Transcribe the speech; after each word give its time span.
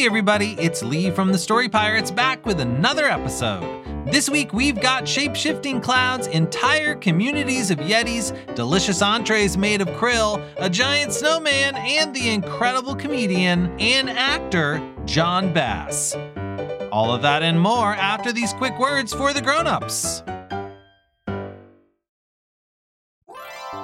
Hey 0.00 0.06
everybody, 0.06 0.56
it's 0.58 0.82
Lee 0.82 1.10
from 1.10 1.30
the 1.30 1.36
Story 1.36 1.68
Pirates 1.68 2.10
back 2.10 2.46
with 2.46 2.58
another 2.60 3.04
episode. 3.04 3.84
This 4.06 4.30
week 4.30 4.54
we've 4.54 4.80
got 4.80 5.06
shape 5.06 5.36
shifting 5.36 5.78
clouds, 5.78 6.26
entire 6.26 6.94
communities 6.94 7.70
of 7.70 7.76
Yetis, 7.80 8.34
delicious 8.54 9.02
entrees 9.02 9.58
made 9.58 9.82
of 9.82 9.88
krill, 9.88 10.42
a 10.56 10.70
giant 10.70 11.12
snowman, 11.12 11.74
and 11.76 12.16
the 12.16 12.30
incredible 12.30 12.94
comedian 12.94 13.78
and 13.78 14.08
actor 14.08 14.80
Jon 15.04 15.52
Bass. 15.52 16.16
All 16.90 17.12
of 17.12 17.20
that 17.20 17.42
and 17.42 17.60
more 17.60 17.94
after 17.94 18.32
these 18.32 18.54
quick 18.54 18.78
words 18.78 19.12
for 19.12 19.34
the 19.34 19.42
grown-ups. 19.42 20.22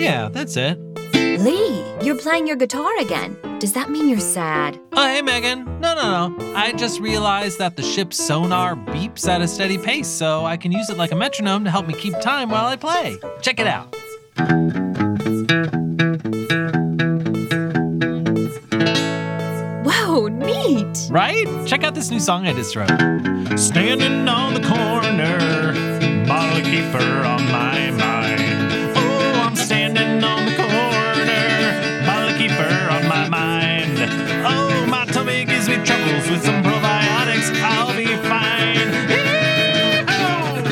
Yeah, 0.00 0.30
that's 0.30 0.56
it. 0.56 0.78
Lee, 1.12 1.84
you're 2.00 2.16
playing 2.16 2.46
your 2.46 2.56
guitar 2.56 2.90
again. 3.00 3.36
Does 3.58 3.74
that 3.74 3.90
mean 3.90 4.08
you're 4.08 4.18
sad? 4.18 4.80
Oh, 4.94 5.06
hey, 5.06 5.20
Megan. 5.20 5.66
No, 5.78 5.94
no, 5.94 6.28
no. 6.28 6.54
I 6.56 6.72
just 6.72 7.00
realized 7.00 7.58
that 7.58 7.76
the 7.76 7.82
ship's 7.82 8.16
sonar 8.16 8.76
beeps 8.76 9.28
at 9.28 9.42
a 9.42 9.46
steady 9.46 9.76
pace, 9.76 10.08
so 10.08 10.46
I 10.46 10.56
can 10.56 10.72
use 10.72 10.88
it 10.88 10.96
like 10.96 11.12
a 11.12 11.14
metronome 11.16 11.64
to 11.64 11.70
help 11.70 11.86
me 11.86 11.92
keep 11.92 12.18
time 12.20 12.48
while 12.48 12.64
I 12.64 12.76
play. 12.76 13.18
Check 13.42 13.60
it 13.60 13.66
out. 13.66 13.94
Whoa, 19.84 20.28
neat! 20.28 21.08
Right? 21.10 21.46
Check 21.66 21.84
out 21.84 21.94
this 21.94 22.10
new 22.10 22.20
song 22.20 22.46
I 22.46 22.54
just 22.54 22.74
wrote. 22.74 22.88
Standing 23.58 24.26
on 24.26 24.54
the 24.54 24.60
corner, 24.60 26.24
bottle 26.26 26.62
kefir 26.62 27.26
on 27.26 27.44
my 27.52 27.90
mind. 27.90 28.19
Tummy 35.84 36.04
troubles 36.04 36.30
with 36.30 36.44
some 36.44 36.62
probiotics. 36.62 37.50
I'll 37.62 37.96
be 37.96 38.06
fine. 38.28 38.76
Yee-haw! 39.10 40.62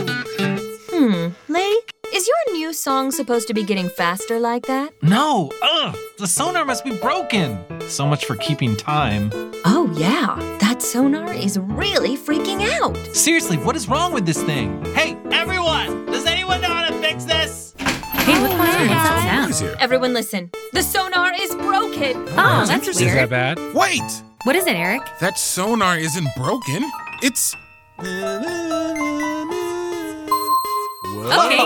Hmm, 0.91 1.29
Lee, 1.53 1.83
is 2.15 2.27
your 2.29 2.55
new 2.55 2.73
song 2.73 3.11
supposed 3.11 3.49
to 3.49 3.55
be 3.55 3.63
getting 3.65 3.89
faster 3.89 4.39
like 4.39 4.67
that? 4.67 4.93
No, 5.03 5.51
ugh, 5.63 5.97
the 6.19 6.27
sonar 6.27 6.65
must 6.65 6.85
be 6.85 6.97
broken. 6.99 7.59
So 7.89 8.07
much 8.07 8.25
for 8.27 8.37
keeping 8.37 8.77
time. 8.77 9.31
Oh, 9.65 9.91
yeah, 9.97 10.37
that 10.61 10.83
sonar 10.83 11.33
is 11.33 11.59
really 11.59 12.17
freaking 12.17 12.69
out. 12.81 12.97
Seriously, 13.17 13.57
what 13.57 13.77
is 13.77 13.89
wrong 13.89 14.13
with 14.13 14.27
this 14.27 14.43
thing? 14.43 14.85
Hey, 14.95 15.17
everyone! 15.33 16.07
Does 16.07 16.27
anyone 16.27 16.61
know 16.61 16.69
how 16.69 16.87
to 16.89 16.95
fix 17.01 17.25
this? 17.25 17.75
Hey, 17.79 18.41
what's 18.43 18.55
going 18.55 18.61
on? 18.61 18.89
What's 18.89 19.09
that 19.09 19.23
sound? 19.23 19.47
Who's 19.47 19.59
here? 19.61 19.77
Everyone, 19.81 20.13
listen. 20.13 20.51
The 20.73 20.83
sonar 20.83 21.33
is 21.41 21.55
broken. 21.55 22.27
Oh, 22.37 22.65
that's 22.67 22.87
Is 22.89 23.01
weird. 23.01 23.17
that 23.17 23.31
bad? 23.31 23.59
Wait! 23.75 24.03
What 24.44 24.54
is 24.54 24.69
it, 24.69 24.76
Eric? 24.76 25.03
That 25.19 25.37
sonar 25.37 25.99
isn't 25.99 26.28
broken. 26.37 26.88
It's. 27.22 27.56
Okay, 27.99 28.06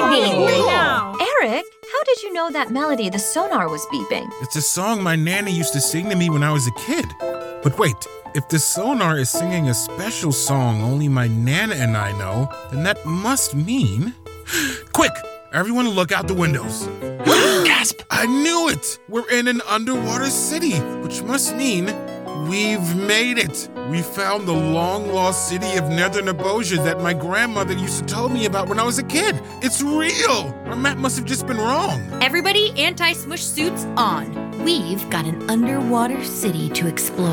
neat. 0.09 0.33
Eric, 1.21 1.65
how 1.93 2.03
did 2.05 2.23
you 2.23 2.33
know 2.33 2.51
that 2.51 2.71
melody 2.71 3.11
the 3.11 3.19
sonar 3.19 3.69
was 3.69 3.85
beeping? 3.87 4.33
It's 4.41 4.57
a 4.57 4.63
song 4.63 5.03
my 5.03 5.17
nanny 5.17 5.53
used 5.53 5.75
to 5.75 5.83
sing 5.83 6.09
to 6.09 6.17
me 6.17 6.31
when 6.31 6.43
I 6.43 6.51
was 6.51 6.67
a 6.67 6.73
kid. 6.73 7.05
But 7.63 7.79
wait, 7.79 8.09
if 8.35 8.49
the 8.49 8.59
sonar 8.59 9.19
is 9.19 9.29
singing 9.29 9.69
a 9.69 9.75
special 9.75 10.33
song 10.33 10.81
only 10.81 11.09
my 11.09 11.29
nana 11.29 11.75
and 11.75 11.95
I 11.95 12.13
know, 12.13 12.51
then 12.71 12.85
that 12.85 13.05
must 13.05 13.55
mean. 13.55 14.15
Quick! 14.95 15.13
Everyone 15.53 15.91
look 15.91 16.11
out 16.11 16.27
the 16.27 16.33
windows. 16.33 16.87
Gasp! 17.67 18.01
I 18.11 18.25
knew 18.25 18.71
it! 18.71 18.99
We're 19.11 19.29
in 19.29 19.47
an 19.47 19.61
underwater 19.69 20.31
city, 20.31 20.79
which 21.03 21.23
must 21.23 21.55
mean 21.55 21.95
we've 22.49 22.97
made 22.97 23.39
it. 23.39 23.69
We 23.91 24.03
found 24.03 24.47
the 24.47 24.53
long 24.53 25.09
lost 25.09 25.49
city 25.49 25.77
of 25.77 25.89
Nether 25.89 26.23
Neboja 26.23 26.83
that 26.85 27.01
my 27.01 27.13
grandmother 27.13 27.75
used 27.75 27.99
to 28.01 28.05
tell 28.07 28.29
me 28.29 28.47
about 28.47 28.69
when 28.69 28.79
I 28.79 28.85
was 28.85 28.99
a 28.99 29.03
kid. 29.03 29.41
It's 29.63 29.83
real! 29.83 30.55
Our 30.67 30.77
map 30.77 30.99
must 30.99 31.17
have 31.17 31.27
just 31.27 31.47
been 31.47 31.59
wrong. 31.59 32.01
Everybody, 32.23 32.73
anti 32.77 33.13
smush 33.13 33.43
suits 33.43 33.85
on. 33.97 34.65
We've 34.65 35.09
got 35.11 35.25
an 35.25 35.49
underwater 35.51 36.23
city 36.25 36.69
to 36.71 36.87
explore. 36.89 37.33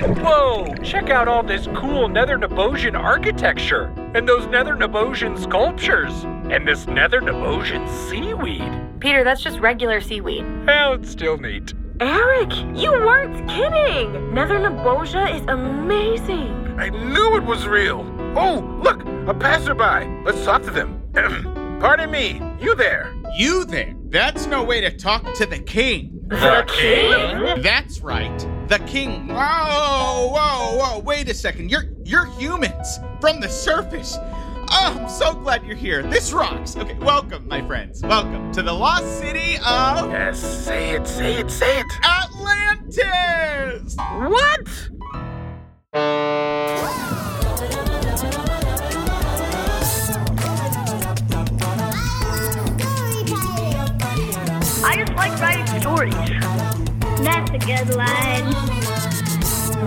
Whoa! 0.00 0.74
Check 0.82 1.10
out 1.10 1.28
all 1.28 1.42
this 1.42 1.66
cool 1.74 2.08
Nether 2.08 2.38
Nebosian 2.38 2.98
architecture, 2.98 3.92
and 4.14 4.26
those 4.26 4.46
Nether 4.46 4.74
Nebosian 4.74 5.38
sculptures, 5.38 6.24
and 6.50 6.66
this 6.66 6.86
Nether 6.86 7.20
Nebosian 7.20 7.86
seaweed. 8.08 9.00
Peter, 9.00 9.22
that's 9.24 9.42
just 9.42 9.60
regular 9.60 10.00
seaweed. 10.00 10.44
Well, 10.66 10.94
it's 10.94 11.10
still 11.10 11.36
neat. 11.36 11.74
Eric, 12.00 12.50
you 12.74 12.90
weren't 12.90 13.46
kidding! 13.46 14.32
Nether 14.32 14.58
Neboja 14.58 15.34
is 15.38 15.46
amazing. 15.48 16.76
I 16.78 16.88
knew 16.88 17.36
it 17.36 17.44
was 17.44 17.66
real. 17.66 18.00
Oh, 18.36 18.80
look, 18.82 19.02
a 19.28 19.34
passerby. 19.34 20.24
Let's 20.24 20.42
talk 20.46 20.62
to 20.62 20.70
them. 20.70 21.02
Pardon 21.78 22.10
me, 22.10 22.40
you 22.58 22.74
there? 22.74 23.14
You 23.36 23.66
there? 23.66 23.94
That's 24.06 24.46
no 24.46 24.64
way 24.64 24.80
to 24.80 24.96
talk 24.96 25.34
to 25.34 25.44
the 25.44 25.58
king. 25.58 26.20
The 26.28 26.64
king? 26.68 27.62
That's 27.62 28.00
right. 28.00 28.49
The 28.70 28.78
king. 28.86 29.26
Whoa, 29.26 30.30
whoa, 30.32 30.76
whoa. 30.76 30.98
Wait 31.00 31.28
a 31.28 31.34
second. 31.34 31.72
You're 31.72 31.86
you're 32.04 32.26
humans 32.26 33.00
from 33.20 33.40
the 33.40 33.48
surface. 33.48 34.16
Oh, 34.16 34.96
I'm 34.96 35.08
so 35.08 35.34
glad 35.34 35.64
you're 35.64 35.74
here. 35.74 36.04
This 36.04 36.32
rocks. 36.32 36.76
Okay, 36.76 36.94
welcome, 37.00 37.48
my 37.48 37.66
friends. 37.66 38.00
Welcome 38.00 38.52
to 38.52 38.62
the 38.62 38.72
lost 38.72 39.18
city 39.18 39.56
of 39.66 40.12
Yes, 40.12 40.38
say 40.38 40.90
it, 40.90 41.04
say 41.08 41.40
it, 41.40 41.50
say 41.50 41.80
it. 41.80 41.86
Atlantis. 42.04 43.96
What? 43.96 44.68
I 54.82 54.94
just 54.96 55.12
like 55.14 55.40
writing 55.40 55.66
stories. 55.80 56.49
That's 57.24 57.50
a 57.50 57.58
good 57.58 57.94
line. 57.94 58.46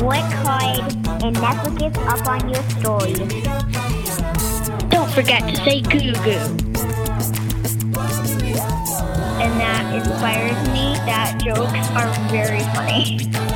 Work 0.04 0.32
hard 0.44 0.94
and 1.24 1.34
never 1.42 1.72
give 1.72 1.98
up 1.98 2.28
on 2.28 2.50
your 2.50 2.64
stories. 2.80 3.18
Don't 4.90 5.10
forget 5.12 5.42
to 5.50 5.56
say 5.64 5.82
goo 5.82 6.14
goo. 6.24 6.74
And 9.42 9.54
that 9.60 9.94
inspires 9.94 10.68
me 10.70 10.96
that 11.06 11.42
jokes 11.44 11.90
are 11.92 12.12
very 12.30 12.64
funny. 12.76 13.53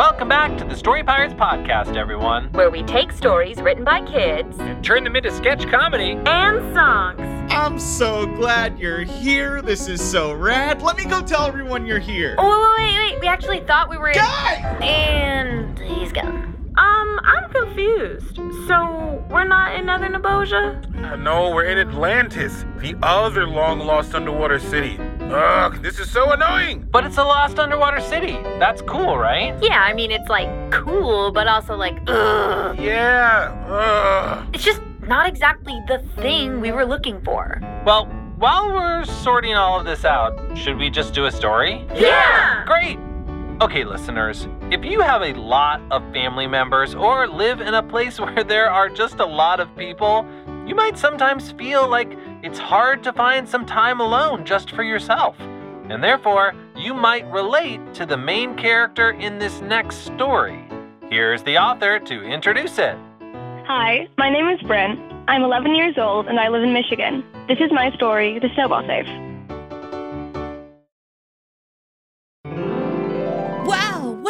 Welcome 0.00 0.30
back 0.30 0.56
to 0.56 0.64
the 0.64 0.74
Story 0.74 1.04
Pirates 1.04 1.34
podcast, 1.34 1.94
everyone. 1.94 2.50
Where 2.52 2.70
we 2.70 2.82
take 2.84 3.12
stories 3.12 3.60
written 3.60 3.84
by 3.84 4.00
kids 4.06 4.58
And 4.58 4.82
turn 4.82 5.04
them 5.04 5.14
into 5.14 5.30
sketch 5.30 5.68
comedy. 5.68 6.12
and 6.24 6.74
songs. 6.74 7.20
I'm 7.52 7.78
so 7.78 8.24
glad 8.24 8.78
you're 8.78 9.02
here. 9.02 9.60
This 9.60 9.88
is 9.88 10.00
so 10.02 10.32
rad. 10.32 10.80
Let 10.80 10.96
me 10.96 11.04
go 11.04 11.20
tell 11.20 11.44
everyone 11.44 11.84
you're 11.84 11.98
here. 11.98 12.34
Oh, 12.38 12.74
wait, 12.78 12.94
wait, 12.96 13.12
wait. 13.12 13.20
We 13.20 13.26
actually 13.26 13.60
thought 13.60 13.90
we 13.90 13.98
were 13.98 14.08
in. 14.08 14.14
Guys! 14.14 14.78
And 14.80 15.78
he's 15.78 16.12
gone. 16.12 16.46
Um, 16.78 17.20
I'm 17.22 17.50
confused. 17.50 18.36
So, 18.68 19.22
we're 19.28 19.44
not 19.44 19.74
in 19.78 19.84
Nether 19.84 20.08
Neboja? 20.08 21.12
Uh, 21.12 21.16
no, 21.16 21.50
we're 21.54 21.64
in 21.64 21.76
Atlantis, 21.76 22.64
the 22.78 22.96
other 23.02 23.46
long 23.46 23.80
lost 23.80 24.14
underwater 24.14 24.60
city. 24.60 24.98
Ugh, 25.32 25.80
this 25.80 26.00
is 26.00 26.10
so 26.10 26.32
annoying. 26.32 26.88
But 26.90 27.04
it's 27.06 27.16
a 27.16 27.22
lost 27.22 27.58
underwater 27.60 28.00
city. 28.00 28.32
That's 28.58 28.82
cool, 28.82 29.16
right? 29.16 29.56
Yeah, 29.62 29.80
I 29.80 29.92
mean, 29.92 30.10
it's 30.10 30.28
like 30.28 30.48
cool, 30.72 31.30
but 31.30 31.46
also 31.46 31.76
like, 31.76 31.96
ugh. 32.08 32.76
Yeah, 32.78 33.54
ugh. 33.68 34.48
It's 34.52 34.64
just 34.64 34.80
not 35.02 35.28
exactly 35.28 35.80
the 35.86 35.98
thing 36.20 36.60
we 36.60 36.72
were 36.72 36.84
looking 36.84 37.20
for. 37.22 37.60
Well, 37.86 38.06
while 38.38 38.72
we're 38.72 39.04
sorting 39.04 39.54
all 39.54 39.78
of 39.78 39.86
this 39.86 40.04
out, 40.04 40.56
should 40.56 40.78
we 40.78 40.90
just 40.90 41.14
do 41.14 41.26
a 41.26 41.30
story? 41.30 41.86
Yeah! 41.94 42.64
Great! 42.66 42.98
Okay, 43.60 43.84
listeners, 43.84 44.48
if 44.72 44.84
you 44.84 45.00
have 45.00 45.22
a 45.22 45.34
lot 45.34 45.80
of 45.90 46.02
family 46.12 46.46
members 46.46 46.94
or 46.94 47.28
live 47.28 47.60
in 47.60 47.74
a 47.74 47.82
place 47.82 48.18
where 48.20 48.42
there 48.42 48.68
are 48.68 48.88
just 48.88 49.20
a 49.20 49.26
lot 49.26 49.60
of 49.60 49.68
people, 49.76 50.26
you 50.66 50.74
might 50.74 50.98
sometimes 50.98 51.52
feel 51.52 51.88
like 51.88 52.16
it's 52.42 52.58
hard 52.58 53.02
to 53.04 53.12
find 53.12 53.48
some 53.48 53.66
time 53.66 54.00
alone 54.00 54.44
just 54.44 54.70
for 54.70 54.82
yourself. 54.82 55.38
And 55.90 56.02
therefore, 56.02 56.54
you 56.76 56.94
might 56.94 57.30
relate 57.30 57.80
to 57.94 58.06
the 58.06 58.16
main 58.16 58.56
character 58.56 59.10
in 59.10 59.38
this 59.38 59.60
next 59.60 60.06
story. 60.06 60.64
Here's 61.10 61.42
the 61.42 61.58
author 61.58 61.98
to 61.98 62.22
introduce 62.22 62.78
it. 62.78 62.96
Hi, 63.66 64.08
my 64.16 64.30
name 64.30 64.48
is 64.48 64.60
Bryn. 64.62 64.98
I'm 65.28 65.42
11 65.42 65.74
years 65.74 65.98
old 65.98 66.28
and 66.28 66.40
I 66.40 66.48
live 66.48 66.62
in 66.62 66.72
Michigan. 66.72 67.24
This 67.46 67.58
is 67.60 67.70
my 67.72 67.90
story, 67.92 68.38
The 68.38 68.48
Snowball 68.54 68.86
Safe. 68.86 69.29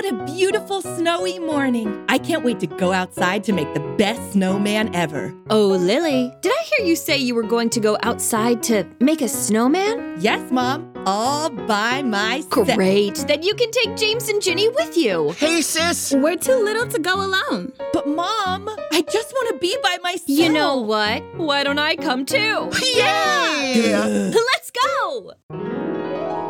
What 0.00 0.14
a 0.14 0.24
beautiful 0.24 0.80
snowy 0.80 1.38
morning. 1.38 2.06
I 2.08 2.16
can't 2.16 2.42
wait 2.42 2.58
to 2.60 2.66
go 2.66 2.90
outside 2.90 3.44
to 3.44 3.52
make 3.52 3.74
the 3.74 3.80
best 3.98 4.32
snowman 4.32 4.94
ever. 4.94 5.34
Oh, 5.50 5.66
Lily, 5.66 6.32
did 6.40 6.52
I 6.52 6.62
hear 6.64 6.86
you 6.86 6.96
say 6.96 7.18
you 7.18 7.34
were 7.34 7.42
going 7.42 7.68
to 7.68 7.80
go 7.80 7.98
outside 8.02 8.62
to 8.64 8.86
make 9.00 9.20
a 9.20 9.28
snowman? 9.28 10.16
Yes, 10.18 10.50
Mom, 10.50 10.90
all 11.04 11.50
by 11.50 12.00
myself. 12.00 12.66
Great. 12.74 13.16
Then 13.28 13.42
you 13.42 13.54
can 13.54 13.70
take 13.72 13.94
James 13.94 14.30
and 14.30 14.40
Ginny 14.40 14.70
with 14.70 14.96
you. 14.96 15.32
Hey, 15.32 15.60
sis. 15.60 16.14
We're 16.14 16.36
too 16.36 16.64
little 16.64 16.86
to 16.86 16.98
go 16.98 17.16
alone. 17.16 17.70
But, 17.92 18.08
Mom, 18.08 18.70
I 18.92 19.02
just 19.02 19.32
want 19.34 19.52
to 19.52 19.58
be 19.58 19.76
by 19.82 19.98
myself. 20.02 20.30
You 20.30 20.50
know 20.50 20.78
what? 20.78 21.22
Why 21.36 21.62
don't 21.62 21.78
I 21.78 21.96
come 21.96 22.24
too? 22.24 22.70
Yeah. 22.94 24.32
Let's 24.34 24.70
go! 24.70 25.69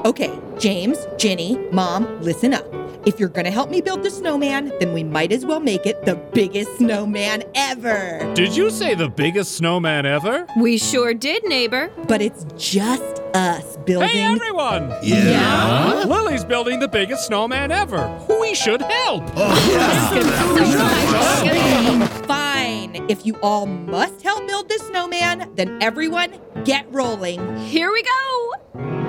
Okay, 0.05 0.31
James, 0.59 0.97
Ginny, 1.19 1.59
Mom, 1.73 2.21
listen 2.23 2.55
up. 2.55 2.65
If 3.07 3.19
you're 3.21 3.29
gonna 3.29 3.51
help 3.51 3.71
me 3.71 3.81
build 3.81 4.03
the 4.03 4.11
snowman, 4.11 4.73
then 4.79 4.93
we 4.93 5.03
might 5.05 5.33
as 5.33 5.45
well 5.45 5.61
make 5.61 5.85
it 5.87 6.05
the 6.05 6.15
biggest 6.15 6.77
snowman 6.79 7.45
ever. 7.55 8.31
Did 8.35 8.57
you 8.57 8.71
say 8.71 8.95
the 8.95 9.09
biggest 9.09 9.57
snowman 9.57 10.07
ever? 10.07 10.47
We 10.59 10.79
sure 10.79 11.13
did, 11.15 11.45
neighbor. 11.45 11.91
But 12.09 12.23
it's 12.23 12.45
just 12.57 13.21
us 13.35 13.77
building. 13.87 14.09
Hey, 14.09 14.23
everyone! 14.23 14.93
Yeah? 15.03 16.05
Lily's 16.07 16.45
building 16.45 16.79
the 16.81 16.89
biggest 16.89 17.27
snowman 17.27 17.71
ever. 17.71 18.09
We 18.41 18.55
should 18.55 18.83
help. 18.83 19.25
Oh, 19.37 19.55
Fine. 22.27 23.07
If 23.09 23.25
you 23.27 23.35
all 23.43 23.67
must 23.67 24.23
help 24.23 24.47
build 24.47 24.69
this 24.69 24.83
snowman, 24.89 25.51
then 25.57 25.83
everyone 25.83 26.39
get 26.65 26.87
rolling. 26.93 27.57
Here 27.59 27.91
we 27.91 28.03
go. 28.03 29.00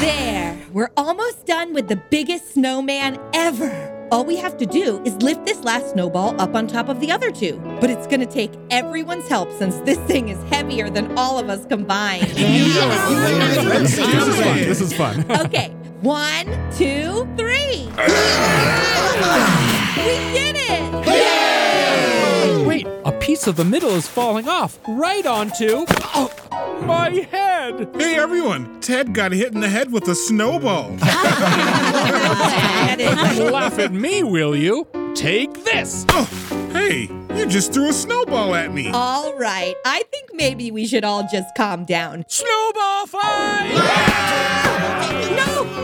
There. 0.00 0.58
We're 0.72 0.90
almost 0.96 1.46
done 1.46 1.74
with 1.74 1.88
the 1.88 1.96
biggest 2.10 2.54
snowman 2.54 3.18
ever. 3.34 4.08
All 4.10 4.24
we 4.24 4.36
have 4.36 4.56
to 4.58 4.66
do 4.66 5.02
is 5.04 5.14
lift 5.16 5.44
this 5.46 5.62
last 5.64 5.92
snowball 5.92 6.40
up 6.40 6.54
on 6.54 6.66
top 6.66 6.88
of 6.88 7.00
the 7.00 7.10
other 7.10 7.30
two. 7.30 7.60
But 7.80 7.90
it's 7.90 8.06
gonna 8.06 8.26
take 8.26 8.52
everyone's 8.70 9.28
help 9.28 9.50
since 9.52 9.76
this 9.80 9.98
thing 10.00 10.28
is 10.28 10.42
heavier 10.44 10.88
than 10.90 11.16
all 11.18 11.38
of 11.38 11.48
us 11.48 11.66
combined. 11.66 12.26
This 12.26 13.98
is 13.98 14.38
fun. 14.40 14.56
This 14.56 14.80
is 14.80 14.92
fun. 14.92 15.30
okay, 15.46 15.68
one, 16.00 16.46
two, 16.72 17.28
three. 17.36 17.86
we 19.96 20.14
did 20.32 20.56
it! 20.58 20.82
Wait, 22.66 22.86
a 23.04 23.12
piece 23.12 23.46
of 23.46 23.56
the 23.56 23.64
middle 23.64 23.90
is 23.90 24.08
falling 24.08 24.48
off 24.48 24.78
right 24.88 25.26
onto 25.26 25.84
oh, 25.88 26.30
my 26.86 27.10
head. 27.30 27.51
Hey, 27.62 28.16
everyone. 28.16 28.80
Ted 28.80 29.14
got 29.14 29.30
hit 29.30 29.54
in 29.54 29.60
the 29.60 29.68
head 29.68 29.92
with 29.92 30.08
a 30.08 30.16
snowball. 30.16 30.96
Laugh 33.52 33.78
at 33.78 33.92
me, 33.92 34.24
will 34.24 34.56
you? 34.56 34.88
Take 35.14 35.62
this. 35.62 36.04
Oh, 36.08 36.24
hey, 36.72 37.08
you 37.36 37.46
just 37.46 37.72
threw 37.72 37.90
a 37.90 37.92
snowball 37.92 38.56
at 38.56 38.74
me. 38.74 38.90
All 38.92 39.38
right, 39.38 39.76
I 39.86 40.02
think 40.10 40.30
maybe 40.34 40.72
we 40.72 40.88
should 40.88 41.04
all 41.04 41.28
just 41.30 41.54
calm 41.56 41.84
down. 41.84 42.24
Snowball 42.26 43.06
fight! 43.06 43.74
No, 45.36 45.36
no, 45.36 45.62
wait, 45.62 45.72
please! 45.74 45.81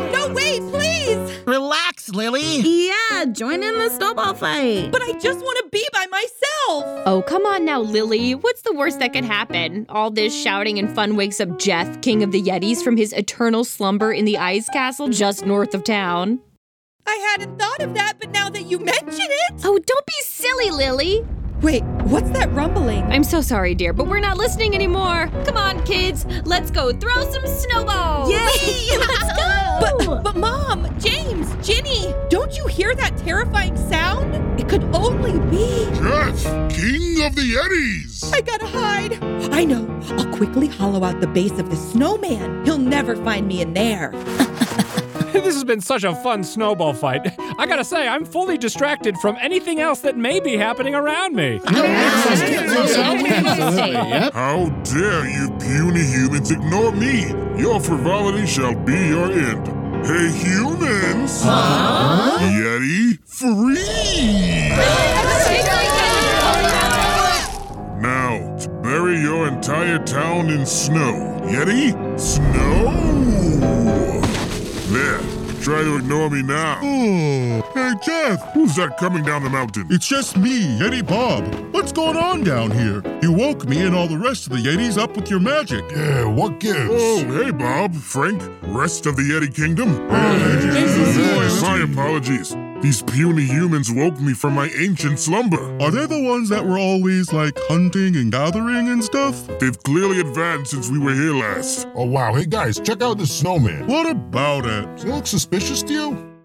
Relax, 1.49 2.11
Lily. 2.11 2.43
Yeah, 2.59 3.25
join 3.33 3.63
in 3.63 3.73
the 3.73 3.89
snowball 3.89 4.35
fight. 4.35 4.93
But 4.93 5.01
I 5.01 5.13
just 5.19 5.39
want 5.39 5.57
to 5.65 5.71
be 5.71 5.83
by 5.95 6.05
myself. 6.05 7.03
Oh, 7.07 7.25
come 7.27 7.47
on 7.47 7.65
now, 7.65 7.81
Lily. 7.81 8.35
What's 8.35 8.61
the 8.61 8.75
worst 8.75 8.99
that 8.99 9.15
could 9.15 9.25
happen? 9.25 9.87
All 9.89 10.11
this 10.11 10.39
shouting 10.39 10.79
and 10.79 10.95
fun 10.95 11.17
wakes 11.17 11.41
up 11.41 11.59
Jeff, 11.59 12.03
king 12.03 12.23
of 12.23 12.33
the 12.33 12.43
Yetis, 12.43 12.85
from 12.85 12.99
his 12.99 13.15
eternal 13.15 13.65
slumber 13.65 14.13
in 14.13 14.27
the 14.27 14.37
ice 14.37 14.69
castle 14.69 15.09
just 15.09 15.47
north 15.47 15.75
of 15.75 15.85
town. 15.85 16.39
I 17.07 17.15
hadn't 17.31 17.59
thought 17.59 17.81
of 17.81 17.95
that, 17.95 18.19
but 18.21 18.31
now 18.31 18.51
that 18.51 18.65
you 18.65 18.79
mention 18.79 19.15
it. 19.19 19.65
Oh, 19.65 19.79
don't 19.79 20.07
be 20.07 20.15
silly, 20.25 20.71
Lily. 20.71 21.25
Wait, 21.63 21.83
what's 22.05 22.31
that 22.31 22.49
rumbling? 22.53 23.03
I'm 23.05 23.25
so 23.25 23.41
sorry, 23.41 23.75
dear, 23.75 23.93
but 23.93 24.07
we're 24.07 24.21
not 24.21 24.37
listening 24.37 24.77
anymore. 24.77 25.29
Come 25.45 25.57
on, 25.57 25.85
kids. 25.85 26.25
Let's 26.45 26.71
go 26.71 26.93
throw 26.93 27.29
some 27.33 27.45
snowballs. 27.47 28.31
Yay! 28.31 28.97
Let's 28.99 29.37
go! 29.37 29.55
But, 29.79 30.25
but, 30.25 30.37
Mom, 30.37 30.89
James, 30.99 31.55
Ginny, 31.65 32.13
don't 32.31 32.57
you 32.57 32.67
hear 32.67 32.97
that 32.97 33.17
terrifying 33.17 33.77
sound? 33.77 34.35
It 34.59 34.69
could 34.69 34.83
only 34.93 35.39
be. 35.51 35.85
Jeff, 35.95 36.43
King 36.71 37.25
of 37.25 37.37
the 37.37 37.43
Yetis. 37.43 38.33
I 38.35 38.41
gotta 38.41 38.67
hide. 38.67 39.23
I 39.53 39.65
know. 39.65 39.87
I'll 40.19 40.33
quickly 40.35 40.67
hollow 40.67 41.05
out 41.05 41.21
the 41.21 41.29
base 41.29 41.59
of 41.61 41.71
the 41.71 41.77
snowman. 41.77 42.65
He'll 42.65 42.79
never 42.79 43.15
find 43.17 43.47
me 43.47 43.61
in 43.61 43.75
there. 43.75 44.11
this 45.33 45.55
has 45.55 45.65
been 45.65 45.81
such 45.81 46.05
a 46.05 46.15
fun 46.15 46.43
snowball 46.43 46.95
fight. 46.95 47.35
I 47.59 47.67
gotta 47.67 47.85
say, 47.85 48.09
I'm 48.09 48.25
fully 48.25 48.57
distracted 48.57 49.17
from 49.19 49.37
anything 49.41 49.79
else 49.79 50.01
that 50.01 50.17
may 50.17 50.41
be 50.41 50.57
happening 50.57 50.95
around 50.95 51.35
me. 51.35 51.61
How 54.33 54.69
dare 54.85 55.29
you 55.29 55.51
puny 55.61 56.05
humans 56.05 56.51
ignore 56.51 56.93
me? 56.93 57.29
Your 57.61 57.79
frivolity 57.79 58.47
shall 58.47 58.75
be 58.75 59.09
your 59.09 59.31
end. 59.31 59.67
Hey, 60.07 60.31
humans! 60.33 61.43
Huh? 61.43 62.39
Yeti, 62.41 63.19
free! 63.27 64.69
Now, 68.01 68.57
to 68.59 68.69
bury 68.83 69.21
your 69.21 69.49
entire 69.49 69.99
town 69.99 70.49
in 70.49 70.65
snow. 70.65 71.43
Yeti, 71.45 72.19
snow! 72.19 73.48
There, 74.91 75.19
try 75.61 75.83
to 75.83 75.97
ignore 75.99 76.31
me 76.31 76.43
now. 76.43 76.81
Oh, 76.83 77.71
hey 77.75 77.93
Jeff, 78.05 78.55
Who's 78.55 78.75
that 78.77 78.97
coming 78.99 79.23
down 79.23 79.45
the 79.45 79.51
mountain? 79.51 79.87
it's 79.91 80.09
just 80.09 80.37
me, 80.39 80.63
Yeti 80.79 81.07
Bob. 81.07 81.45
What's 81.75 81.93
going 81.93 82.17
on 82.17 82.43
down 82.43 82.71
here? 82.71 83.03
You 83.23 83.33
woke 83.33 83.67
me 83.67 83.85
and 83.85 83.95
all 83.95 84.09
the 84.09 84.17
rest 84.17 84.47
of 84.47 84.53
the 84.55 84.59
Yetis 84.59 84.97
up 84.97 85.15
with 85.15 85.29
your 85.29 85.41
magic. 85.41 85.85
Yeah, 85.91 86.25
what 86.25 86.59
gives? 86.59 86.89
Oh, 86.91 87.23
hey, 87.43 87.51
Bob, 87.51 87.95
Frank, 87.95 88.41
rest 88.63 89.05
of 89.05 89.17
the 89.17 89.23
Yeti 89.23 89.55
Kingdom. 89.55 89.91
My 90.09 91.81
apologies. 91.83 92.55
These 92.81 93.03
puny 93.03 93.43
humans 93.43 93.91
woke 93.91 94.21
me 94.21 94.35
from 94.35 94.55
my 94.55 94.71
ancient 94.79 95.19
slumber. 95.19 95.77
Are 95.83 95.91
they 95.91 96.07
the 96.07 96.23
ones 96.23 96.49
that 96.51 96.65
were 96.65 96.79
always 96.79 97.33
like 97.33 97.59
hunting 97.63 98.15
and 98.15 98.31
gathering 98.31 98.89
and 98.89 99.03
stuff? 99.03 99.49
They've 99.59 99.83
clearly 99.83 100.21
advanced 100.21 100.71
since 100.71 100.89
we 100.89 101.01
were 101.01 101.13
here 101.13 101.35
last. 101.35 101.89
Oh, 101.97 102.07
wow. 102.07 102.35
Hey, 102.35 102.47
guys, 102.47 102.79
check 102.79 103.03
out 103.03 103.19
this 103.19 103.37
snowman. 103.37 103.89
What 103.89 104.09
about 104.09 104.65
it? 104.65 104.85
Does 104.95 105.05
it 105.05 105.09
look 105.09 105.27
suspicious 105.27 105.83
to 105.83 105.93
you? 105.93 106.39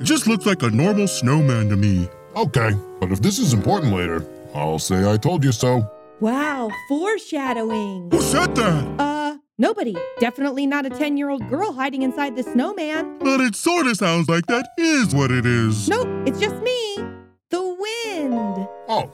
It 0.00 0.04
just 0.04 0.26
looks 0.26 0.46
like 0.46 0.62
a 0.62 0.70
normal 0.70 1.08
snowman 1.08 1.68
to 1.68 1.76
me. 1.76 2.08
Okay, 2.34 2.70
but 2.98 3.12
if 3.12 3.20
this 3.20 3.38
is 3.38 3.52
important 3.52 3.92
later, 3.94 4.24
I'll 4.54 4.78
say 4.78 5.10
I 5.10 5.18
told 5.18 5.44
you 5.44 5.52
so. 5.52 5.90
Wow, 6.20 6.70
foreshadowing. 6.88 8.08
Who 8.10 8.22
said 8.22 8.54
that? 8.54 9.00
Uh, 9.00 9.15
nobody. 9.58 9.96
Definitely 10.20 10.66
not 10.66 10.86
a 10.86 10.90
10 10.90 11.16
year 11.16 11.30
old 11.30 11.48
girl 11.48 11.72
hiding 11.72 12.02
inside 12.02 12.36
the 12.36 12.42
snowman. 12.42 13.18
But 13.18 13.40
it 13.40 13.54
sort 13.54 13.86
of 13.86 13.96
sounds 13.96 14.28
like 14.28 14.46
that 14.46 14.66
is 14.78 15.14
what 15.14 15.30
it 15.30 15.46
is. 15.46 15.88
Nope, 15.88 16.08
it's 16.26 16.40
just 16.40 16.56
me. 16.62 16.96
The 17.50 17.62
wind. 17.62 18.68
Oh, 18.88 19.10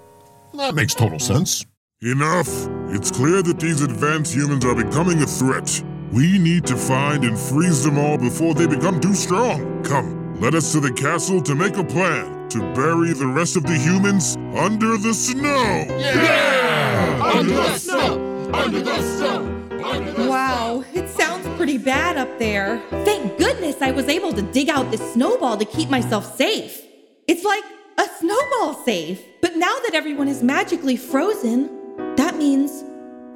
that 0.55 0.75
makes 0.75 0.95
total 0.95 1.19
sense. 1.19 1.65
Enough! 2.03 2.49
It's 2.89 3.11
clear 3.11 3.43
that 3.43 3.61
these 3.61 3.81
advanced 3.81 4.35
humans 4.35 4.65
are 4.65 4.75
becoming 4.75 5.23
a 5.23 5.27
threat. 5.27 5.83
We 6.11 6.37
need 6.39 6.67
to 6.67 6.77
find 6.77 7.25
and 7.25 7.39
freeze 7.39 7.85
them 7.85 7.97
all 7.97 8.19
before 8.19 8.55
they 8.55 8.67
become 8.67 9.01
too 9.01 9.15
strong. 9.15 9.83
Come, 9.85 10.41
let 10.41 10.55
us 10.55 10.73
to 10.73 10.81
the 10.81 10.93
castle 10.93 11.41
to 11.43 11.55
make 11.55 11.77
a 11.77 11.85
plan 11.85 12.49
to 12.51 12.59
bury 12.75 13.13
the 13.13 13.27
rest 13.27 13.57
of 13.57 13.63
the 13.63 13.79
humans 13.79 14.37
under 14.55 14.99
the 14.99 15.15
snow! 15.15 15.87
Yeah! 15.89 17.33
Under 17.35 17.55
the 17.55 17.79
snow! 17.79 18.51
Under 18.53 18.81
the 18.83 19.01
snow! 19.17 19.42
Pretty 21.63 21.79
bad 21.79 22.17
up 22.17 22.41
there. 22.41 22.83
Thank 23.05 23.39
goodness 23.39 23.81
I 23.81 23.93
was 23.93 24.09
able 24.09 24.33
to 24.33 24.43
dig 24.43 24.69
out 24.69 24.91
this 24.91 25.13
snowball 25.13 25.57
to 25.59 25.65
keep 25.65 25.89
myself 25.89 26.37
safe. 26.37 26.83
It's 27.29 27.45
like 27.45 27.63
a 27.99 28.05
snowball 28.19 28.75
safe. 28.83 29.23
But 29.41 29.55
now 29.55 29.73
that 29.85 29.95
everyone 29.95 30.27
is 30.27 30.43
magically 30.43 30.97
frozen, 30.97 31.71
that 32.17 32.35
means 32.35 32.83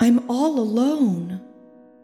I'm 0.00 0.28
all 0.28 0.59
alone. 0.59 1.40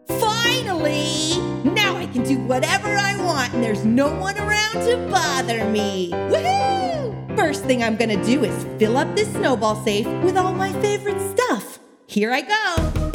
Finally! 0.07 1.35
Now 1.73 1.97
I 1.97 2.05
can 2.05 2.23
do 2.23 2.37
whatever 2.37 2.87
I 2.87 3.17
want 3.21 3.53
and 3.53 3.61
there's 3.61 3.83
no 3.83 4.07
one 4.17 4.37
around 4.37 4.75
to 4.85 5.05
bother 5.11 5.65
me. 5.65 6.11
Woohoo! 6.11 7.35
First 7.35 7.65
thing 7.65 7.83
I'm 7.83 7.97
gonna 7.97 8.23
do 8.23 8.45
is 8.45 8.65
fill 8.79 8.95
up 8.95 9.13
this 9.13 9.29
snowball 9.33 9.75
safe 9.83 10.07
with 10.23 10.37
all 10.37 10.53
my 10.53 10.71
favorite 10.81 11.19
stuff. 11.37 11.79
Here 12.07 12.31
I 12.31 12.39
go. 12.39 13.13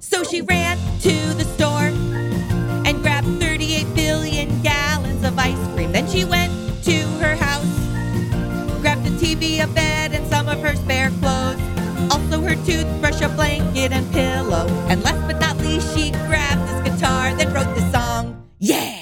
So 0.00 0.24
she 0.24 0.42
ran 0.42 0.76
to 1.02 1.12
the 1.34 1.44
store 1.44 1.69
Then 6.00 6.10
she 6.10 6.24
went 6.24 6.50
to 6.84 6.96
her 7.20 7.34
house, 7.34 7.60
grabbed 8.80 9.06
a 9.06 9.10
TV, 9.10 9.62
a 9.62 9.66
bed, 9.66 10.14
and 10.14 10.26
some 10.28 10.48
of 10.48 10.58
her 10.60 10.74
spare 10.74 11.10
clothes. 11.20 11.60
Also 12.10 12.40
her 12.40 12.54
toothbrush, 12.64 13.20
a 13.20 13.28
blanket, 13.28 13.92
and 13.92 14.10
pillow. 14.10 14.66
And 14.88 15.02
last 15.02 15.20
but 15.26 15.38
not 15.40 15.58
least, 15.58 15.94
she 15.94 16.12
grabbed 16.12 16.62
this 16.62 16.94
guitar, 16.94 17.34
then 17.34 17.52
wrote 17.52 17.74
the 17.74 17.92
song, 17.92 18.48
Yeah! 18.58 18.98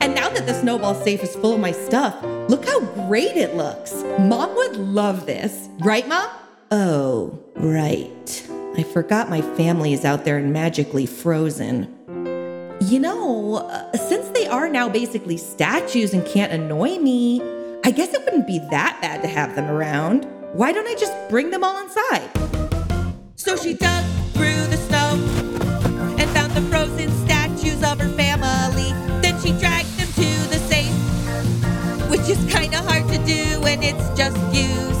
And 0.00 0.14
now 0.14 0.28
that 0.28 0.46
the 0.46 0.54
snowball 0.54 0.94
safe 0.94 1.20
is 1.24 1.34
full 1.34 1.54
of 1.54 1.60
my 1.60 1.72
stuff, 1.72 2.14
look 2.48 2.64
how 2.64 2.78
great 3.08 3.36
it 3.36 3.56
looks. 3.56 3.92
Mom 4.20 4.54
would 4.54 4.76
love 4.76 5.26
this. 5.26 5.68
Right, 5.80 6.06
Mom? 6.06 6.30
Oh, 6.70 7.40
right. 7.56 8.48
I 8.76 8.84
forgot 8.84 9.28
my 9.28 9.42
family 9.42 9.92
is 9.92 10.04
out 10.04 10.24
there 10.24 10.38
and 10.38 10.52
magically 10.52 11.06
frozen. 11.06 11.92
You 12.80 12.98
know, 12.98 13.56
uh, 13.56 13.92
since 13.92 14.30
they 14.30 14.46
are 14.46 14.70
now 14.70 14.88
basically 14.88 15.36
statues 15.36 16.14
and 16.14 16.24
can't 16.26 16.50
annoy 16.50 16.96
me, 16.96 17.42
I 17.84 17.90
guess 17.90 18.14
it 18.14 18.24
wouldn't 18.24 18.46
be 18.46 18.58
that 18.70 18.98
bad 19.02 19.20
to 19.20 19.28
have 19.28 19.54
them 19.54 19.66
around. 19.66 20.24
Why 20.54 20.72
don't 20.72 20.88
I 20.88 20.94
just 20.94 21.12
bring 21.28 21.50
them 21.50 21.62
all 21.62 21.78
inside? 21.82 22.30
So 23.36 23.54
she 23.56 23.74
dug 23.74 24.04
through 24.32 24.64
the 24.68 24.78
snow 24.78 25.12
and 26.18 26.30
found 26.30 26.52
the 26.52 26.62
frozen 26.62 27.10
statues 27.26 27.82
of 27.82 28.00
her 28.00 28.08
family. 28.08 28.92
Then 29.20 29.38
she 29.42 29.52
dragged 29.58 29.94
them 29.98 30.08
to 30.14 30.48
the 30.48 30.58
safe, 30.66 30.90
which 32.10 32.28
is 32.30 32.42
kind 32.50 32.74
of 32.74 32.86
hard 32.86 33.06
to 33.12 33.18
do 33.26 33.60
when 33.60 33.82
it's 33.82 34.08
just 34.18 34.38
you 34.54 34.94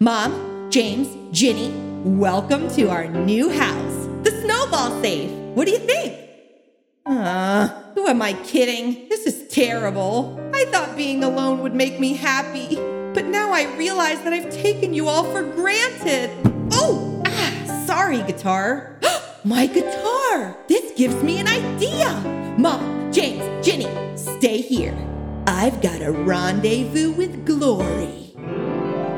Mom, 0.00 0.70
James, 0.70 1.08
Ginny, 1.30 1.72
welcome 2.04 2.68
to 2.70 2.88
our 2.88 3.06
new 3.06 3.48
house, 3.48 4.08
the 4.24 4.32
Snowball 4.42 5.00
Safe. 5.00 5.30
What 5.54 5.66
do 5.66 5.70
you 5.70 5.78
think? 5.78 6.18
Uh, 7.06 7.68
who 7.94 8.08
am 8.08 8.20
I 8.20 8.32
kidding? 8.32 9.08
This 9.08 9.24
is 9.24 9.46
terrible. 9.48 10.40
I 10.52 10.64
thought 10.64 10.96
being 10.96 11.22
alone 11.22 11.62
would 11.62 11.76
make 11.76 12.00
me 12.00 12.14
happy, 12.14 12.74
but 13.14 13.26
now 13.26 13.52
I 13.52 13.72
realize 13.76 14.20
that 14.22 14.32
I've 14.32 14.50
taken 14.50 14.94
you 14.94 15.06
all 15.06 15.22
for 15.30 15.44
granted. 15.44 16.30
Oh, 16.72 17.22
ah, 17.26 17.84
sorry, 17.86 18.20
guitar. 18.24 18.98
my 19.44 19.66
guitar! 19.66 20.56
This 20.66 20.90
gives 20.96 21.22
me 21.22 21.38
an 21.38 21.46
idea. 21.46 22.10
Mom, 22.58 23.12
James, 23.12 23.64
Ginny, 23.64 24.16
stay 24.16 24.60
here. 24.60 24.96
I've 25.46 25.80
got 25.80 26.02
a 26.02 26.10
rendezvous 26.10 27.12
with 27.12 27.46
Glory. 27.46 28.24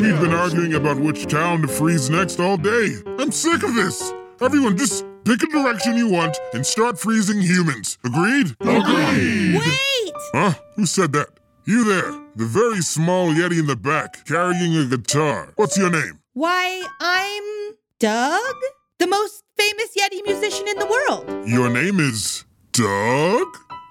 We've 0.00 0.20
been 0.20 0.32
arguing 0.32 0.74
about 0.74 0.98
which 0.98 1.26
town 1.26 1.62
to 1.62 1.68
freeze 1.68 2.08
next 2.08 2.40
all 2.40 2.56
day. 2.56 2.94
I'm 3.18 3.30
sick 3.30 3.62
of 3.62 3.74
this. 3.74 4.12
Everyone, 4.40 4.76
just 4.76 5.04
pick 5.24 5.42
a 5.42 5.46
direction 5.46 5.96
you 5.96 6.08
want 6.08 6.36
and 6.54 6.64
start 6.64 6.98
freezing 6.98 7.40
humans. 7.40 7.98
Agreed? 8.04 8.56
Agreed! 8.60 9.58
Wait! 9.58 10.12
Huh? 10.32 10.54
Who 10.76 10.86
said 10.86 11.12
that? 11.12 11.28
You 11.64 11.84
there, 11.84 12.12
the 12.36 12.46
very 12.46 12.80
small 12.80 13.28
Yeti 13.28 13.58
in 13.58 13.66
the 13.66 13.76
back, 13.76 14.24
carrying 14.24 14.76
a 14.76 14.86
guitar. 14.86 15.52
What's 15.56 15.76
your 15.76 15.90
name? 15.90 16.20
Why, 16.32 16.86
I'm 17.00 17.74
Doug, 17.98 18.54
the 18.98 19.06
most 19.06 19.42
famous 19.58 19.90
Yeti 19.98 20.24
musician 20.24 20.68
in 20.68 20.78
the 20.78 20.86
world. 20.86 21.48
Your 21.48 21.68
name 21.68 21.98
is 21.98 22.44
Doug? 22.72 23.48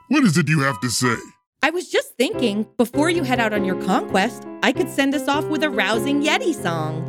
What 0.07 0.24
is 0.24 0.38
it 0.38 0.47
you 0.47 0.59
have 0.62 0.79
to 0.81 0.89
say? 0.91 1.15
I 1.63 1.71
was 1.71 1.89
just 1.89 2.15
thinking, 2.15 2.67
before 2.77 3.09
you 3.09 3.24
head 3.24 3.39
out 3.39 3.53
on 3.53 3.65
your 3.65 3.81
conquest, 3.81 4.43
I 4.62 4.71
could 4.71 4.88
send 4.88 5.15
us 5.15 5.27
off 5.27 5.45
with 5.45 5.63
a 5.63 5.69
rousing 5.71 6.21
Yeti 6.21 6.53
song. 6.53 7.03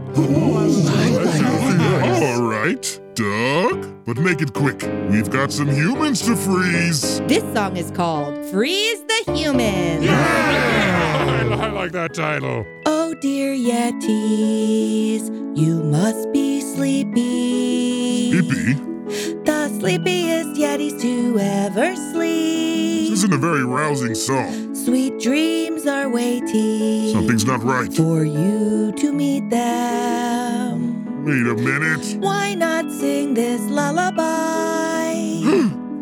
All 2.22 2.42
right, 2.42 3.00
Doug. 3.12 4.06
But 4.06 4.16
make 4.16 4.40
it 4.40 4.54
quick. 4.54 4.80
We've 5.10 5.28
got 5.28 5.52
some 5.52 5.68
humans 5.68 6.22
to 6.22 6.34
freeze. 6.36 7.20
This 7.26 7.42
song 7.54 7.76
is 7.76 7.90
called 7.90 8.34
Freeze 8.46 9.04
the 9.04 9.24
Humans. 9.34 10.02
Yeah, 10.02 11.58
I 11.60 11.66
like 11.68 11.92
that 11.92 12.14
title. 12.14 12.64
Oh 12.86 13.12
dear 13.20 13.54
Yetis, 13.54 15.28
you 15.54 15.82
must 15.82 16.32
be 16.32 16.62
sleepy. 16.62 18.30
Sleepy? 18.32 18.95
The 19.06 19.68
sleepiest 19.78 20.58
Yetis 20.60 21.00
to 21.00 21.38
ever 21.38 21.94
sleep. 21.94 23.10
This 23.10 23.22
isn't 23.22 23.32
a 23.32 23.38
very 23.38 23.64
rousing 23.64 24.16
song. 24.16 24.74
Sweet 24.74 25.20
dreams 25.20 25.86
are 25.86 26.08
waiting. 26.08 27.12
Something's 27.12 27.44
not 27.46 27.62
right. 27.62 27.92
For 27.94 28.24
you 28.24 28.90
to 28.96 29.12
meet 29.12 29.48
them. 29.48 31.24
Wait 31.24 31.46
a 31.46 31.54
minute. 31.54 32.16
Why 32.18 32.54
not 32.54 32.90
sing 32.90 33.34
this 33.34 33.60
lullaby? 33.70 35.12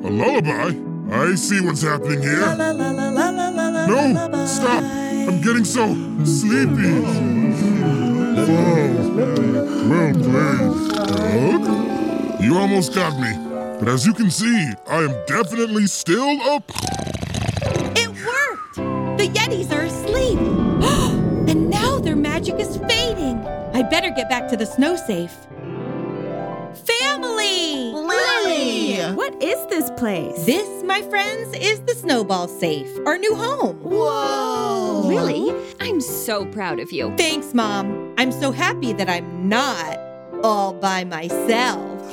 a 0.02 0.10
lullaby? 0.10 0.72
I 1.14 1.34
see 1.34 1.60
what's 1.60 1.82
happening 1.82 2.22
here. 2.22 2.40
La 2.40 2.54
la 2.54 2.70
la 2.70 3.86
No, 3.86 3.94
lullaby. 3.96 4.46
stop. 4.46 4.82
I'm 4.82 5.42
getting 5.42 5.64
so 5.66 5.92
sleepy. 6.24 7.04
Oh, 8.46 8.54
well 9.16 10.14
played, 10.14 10.22
Doug. 10.22 11.63
You 12.44 12.58
almost 12.58 12.94
got 12.94 13.18
me. 13.18 13.32
But 13.80 13.88
as 13.88 14.04
you 14.04 14.12
can 14.12 14.30
see, 14.30 14.70
I 14.86 14.98
am 14.98 15.24
definitely 15.26 15.86
still 15.86 16.42
up. 16.42 16.70
It 17.96 18.08
worked! 18.08 18.76
The 19.18 19.28
Yetis 19.32 19.72
are 19.72 19.80
asleep. 19.80 20.38
and 21.48 21.70
now 21.70 21.98
their 22.00 22.14
magic 22.14 22.56
is 22.56 22.76
fading. 22.86 23.38
I 23.72 23.82
better 23.82 24.10
get 24.10 24.28
back 24.28 24.50
to 24.50 24.58
the 24.58 24.66
snow 24.66 24.94
safe. 24.94 25.32
Family! 26.84 27.92
Lily! 27.94 29.00
What 29.14 29.42
is 29.42 29.66
this 29.68 29.90
place? 29.92 30.44
This, 30.44 30.84
my 30.84 31.00
friends, 31.00 31.56
is 31.56 31.80
the 31.80 31.94
Snowball 31.94 32.48
Safe, 32.48 32.90
our 33.06 33.16
new 33.16 33.34
home. 33.34 33.78
Whoa! 33.78 35.00
Lily, 35.06 35.50
I'm 35.80 36.02
so 36.02 36.44
proud 36.44 36.78
of 36.78 36.92
you. 36.92 37.10
Thanks, 37.16 37.54
Mom. 37.54 38.14
I'm 38.18 38.32
so 38.32 38.52
happy 38.52 38.92
that 38.92 39.08
I'm 39.08 39.48
not 39.48 39.98
all 40.42 40.74
by 40.74 41.04
myself. 41.04 41.83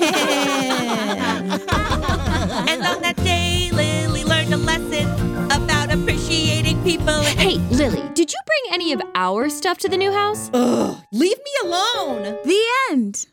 and 2.68 2.82
on 2.82 3.02
that 3.02 3.16
day, 3.18 3.70
Lily 3.72 4.24
learned 4.24 4.52
a 4.54 4.56
lesson 4.56 5.06
about 5.46 5.92
appreciating 5.92 6.82
people. 6.82 7.22
Hey, 7.22 7.56
Lily, 7.70 8.02
did 8.14 8.32
you 8.32 8.38
bring 8.46 8.74
any 8.74 8.92
of 8.92 9.02
our 9.14 9.48
stuff 9.48 9.78
to 9.78 9.88
the 9.88 9.96
new 9.96 10.12
house? 10.12 10.50
Ugh, 10.54 10.96
leave 11.12 11.38
me 11.38 11.52
alone. 11.68 12.22
The 12.44 12.60
end. 12.90 13.26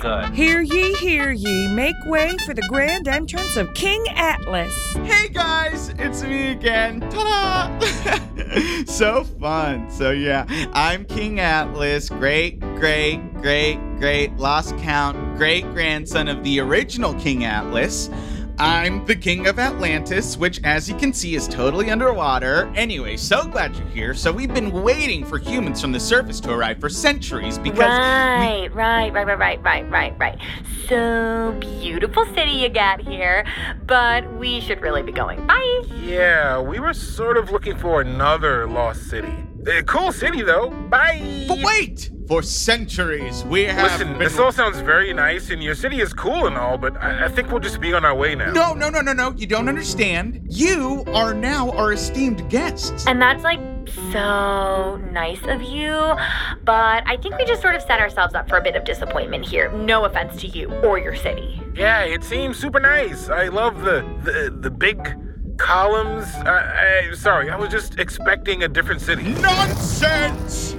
Good. 0.00 0.34
Hear 0.34 0.60
ye, 0.60 0.92
hear 0.94 1.30
ye, 1.30 1.68
make 1.68 1.94
way 2.06 2.36
for 2.44 2.52
the 2.52 2.66
grand 2.68 3.06
entrance 3.06 3.56
of 3.56 3.72
King 3.74 4.04
Atlas. 4.16 4.74
Hey 5.04 5.28
guys, 5.28 5.90
it's 5.98 6.24
me 6.24 6.50
again. 6.50 6.98
Ta-da! 7.10 7.78
so 8.86 9.22
fun. 9.22 9.88
So 9.88 10.10
yeah, 10.10 10.46
I'm 10.72 11.04
King 11.04 11.38
Atlas, 11.38 12.08
great, 12.08 12.58
great, 12.58 13.20
great, 13.34 13.78
great, 13.98 14.36
lost 14.36 14.76
count, 14.78 15.36
great 15.36 15.62
grandson 15.72 16.26
of 16.26 16.42
the 16.42 16.58
original 16.58 17.14
King 17.14 17.44
Atlas. 17.44 18.10
I'm 18.58 19.04
the 19.04 19.14
king 19.14 19.46
of 19.46 19.58
Atlantis, 19.58 20.36
which, 20.36 20.60
as 20.64 20.88
you 20.88 20.96
can 20.96 21.12
see, 21.12 21.34
is 21.34 21.46
totally 21.46 21.90
underwater. 21.90 22.72
Anyway, 22.74 23.16
so 23.18 23.46
glad 23.46 23.76
you're 23.76 23.86
here. 23.88 24.14
So, 24.14 24.32
we've 24.32 24.52
been 24.54 24.70
waiting 24.82 25.24
for 25.24 25.38
humans 25.38 25.80
from 25.80 25.92
the 25.92 26.00
surface 26.00 26.40
to 26.40 26.52
arrive 26.52 26.78
for 26.80 26.88
centuries 26.88 27.58
because. 27.58 27.78
we- 27.78 27.84
Right, 27.84 28.68
right, 28.74 29.12
right, 29.12 29.26
right, 29.26 29.38
right, 29.38 29.62
right, 29.62 29.90
right, 29.90 30.18
right. 30.18 30.38
So 30.88 31.56
beautiful 31.60 32.24
city 32.34 32.52
you 32.52 32.68
got 32.68 33.00
here, 33.00 33.44
but 33.86 34.30
we 34.38 34.60
should 34.60 34.80
really 34.80 35.02
be 35.02 35.12
going. 35.12 35.46
Bye. 35.46 35.82
Yeah, 36.02 36.60
we 36.60 36.78
were 36.80 36.94
sort 36.94 37.36
of 37.36 37.50
looking 37.50 37.76
for 37.76 38.00
another 38.00 38.66
lost 38.68 39.10
city. 39.10 39.34
Uh, 39.66 39.82
cool 39.82 40.12
city, 40.12 40.42
though. 40.42 40.70
Bye. 40.70 41.44
But 41.48 41.58
wait! 41.62 42.10
For 42.28 42.42
centuries, 42.42 43.44
we 43.44 43.64
have. 43.64 43.82
Listen, 43.92 44.08
been- 44.10 44.18
this 44.18 44.38
all 44.38 44.50
sounds 44.50 44.78
very 44.80 45.12
nice, 45.12 45.50
and 45.50 45.62
your 45.62 45.74
city 45.76 46.00
is 46.00 46.12
cool 46.12 46.46
and 46.46 46.56
all, 46.56 46.76
but 46.76 46.96
I, 47.00 47.26
I 47.26 47.28
think 47.28 47.50
we'll 47.50 47.60
just 47.60 47.80
be 47.80 47.92
on 47.94 48.04
our 48.04 48.14
way 48.16 48.34
now. 48.34 48.50
No, 48.52 48.74
no, 48.74 48.88
no, 48.90 49.00
no, 49.00 49.12
no. 49.12 49.32
You 49.36 49.46
don't 49.46 49.68
understand. 49.68 50.40
You 50.48 51.04
are 51.14 51.32
now 51.34 51.70
our 51.72 51.92
esteemed 51.92 52.48
guests. 52.50 53.06
And 53.06 53.22
that's 53.22 53.44
like 53.44 53.60
so 54.12 54.96
nice 55.12 55.40
of 55.44 55.62
you, 55.62 55.92
but 56.64 57.02
I 57.06 57.16
think 57.22 57.38
we 57.38 57.44
just 57.44 57.62
sort 57.62 57.76
of 57.76 57.82
set 57.82 58.00
ourselves 58.00 58.34
up 58.34 58.48
for 58.48 58.58
a 58.58 58.62
bit 58.62 58.74
of 58.74 58.84
disappointment 58.84 59.46
here. 59.46 59.70
No 59.72 60.04
offense 60.04 60.40
to 60.40 60.48
you 60.48 60.72
or 60.82 60.98
your 60.98 61.14
city. 61.14 61.60
Yeah, 61.74 62.02
it 62.02 62.24
seems 62.24 62.58
super 62.58 62.80
nice. 62.80 63.28
I 63.28 63.48
love 63.48 63.82
the 63.82 64.04
the, 64.24 64.56
the 64.60 64.70
big 64.70 64.98
columns. 65.58 66.26
I, 66.44 67.08
I, 67.10 67.14
sorry, 67.14 67.50
I 67.50 67.56
was 67.56 67.70
just 67.70 67.98
expecting 67.98 68.64
a 68.64 68.68
different 68.68 69.00
city. 69.00 69.22
Nonsense! 69.22 70.75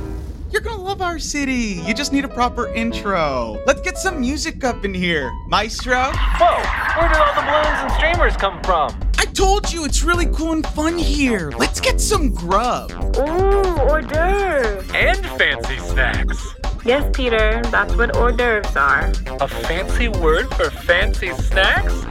You're 0.50 0.62
gonna 0.62 0.82
love 0.82 1.01
our 1.01 1.20
city. 1.20 1.82
You 1.86 1.94
just 1.94 2.13
need 2.13 2.24
a 2.24 2.30
proper 2.30 2.68
intro. 2.74 3.62
Let's 3.66 3.82
get 3.82 3.98
some 3.98 4.22
music 4.22 4.63
up 4.63 4.86
in 4.86 4.94
here. 4.94 5.30
Maestro? 5.48 6.12
Whoa, 6.13 7.00
where 7.00 7.10
did 7.10 7.18
all 7.18 7.34
the 7.36 7.42
balloons 7.42 7.80
and 7.82 7.92
streamers 7.94 8.38
come 8.38 8.62
from? 8.63 8.98
I 9.18 9.25
told 9.25 9.72
you 9.74 9.83
it's 9.83 10.03
really 10.03 10.27
cool 10.27 10.53
and 10.53 10.66
fun 10.68 10.98
here. 10.98 11.51
Let's 11.57 11.81
get 11.81 12.00
some 12.00 12.33
grub. 12.33 12.92
Ooh, 13.18 13.77
hors 13.90 14.01
d'oeuvres. 14.03 14.90
And 14.96 15.25
fancy 15.38 15.79
snacks. 15.79 16.55
Yes, 16.86 17.10
Peter, 17.14 17.62
that's 17.66 17.94
what 17.96 18.16
hors 18.16 18.31
d'oeuvres 18.31 18.75
are. 18.77 19.12
A 19.42 19.48
fancy 19.48 20.07
word 20.07 20.48
for 20.55 20.70
fancy 20.70 21.33
snacks? 21.33 22.05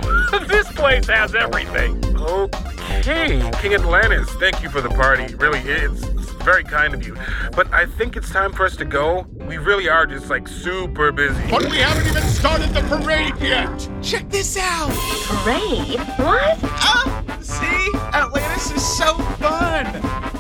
this 0.49 0.71
place 0.73 1.07
has 1.07 1.35
everything. 1.35 2.05
Okay, 2.17 3.51
King 3.61 3.75
Atlantis, 3.75 4.29
thank 4.35 4.63
you 4.63 4.69
for 4.69 4.81
the 4.81 4.91
party. 4.91 5.35
Really, 5.37 5.61
it's, 5.61 6.03
it's 6.03 6.16
very 6.47 6.63
kind 6.63 6.95
of 6.95 7.05
you. 7.05 7.17
But 7.57 7.67
I 7.75 7.87
think 7.87 8.17
it's 8.17 8.31
time 8.31 8.53
for 8.53 8.65
us 8.65 8.77
to 8.77 8.85
go. 8.85 9.27
We 9.49 9.59
really 9.59 9.89
are 9.89 10.07
just 10.07 10.31
like 10.31 10.47
super 10.47 11.11
busy. 11.11 11.43
But 11.51 11.69
we 11.69 11.79
haven't 11.79 12.07
even 12.07 12.23
started 12.23 12.71
the 12.71 12.83
parade 12.83 13.35
yet. 13.41 13.91
Check 14.01 14.31
this 14.31 14.57
out. 14.57 14.91
Parade? 15.27 15.99
What? 16.21 16.57
Ah, 16.63 17.39
see? 17.41 17.99
Atlantis 18.15 18.71
is 18.71 18.97
so 18.97 19.15
fun. 19.43 19.87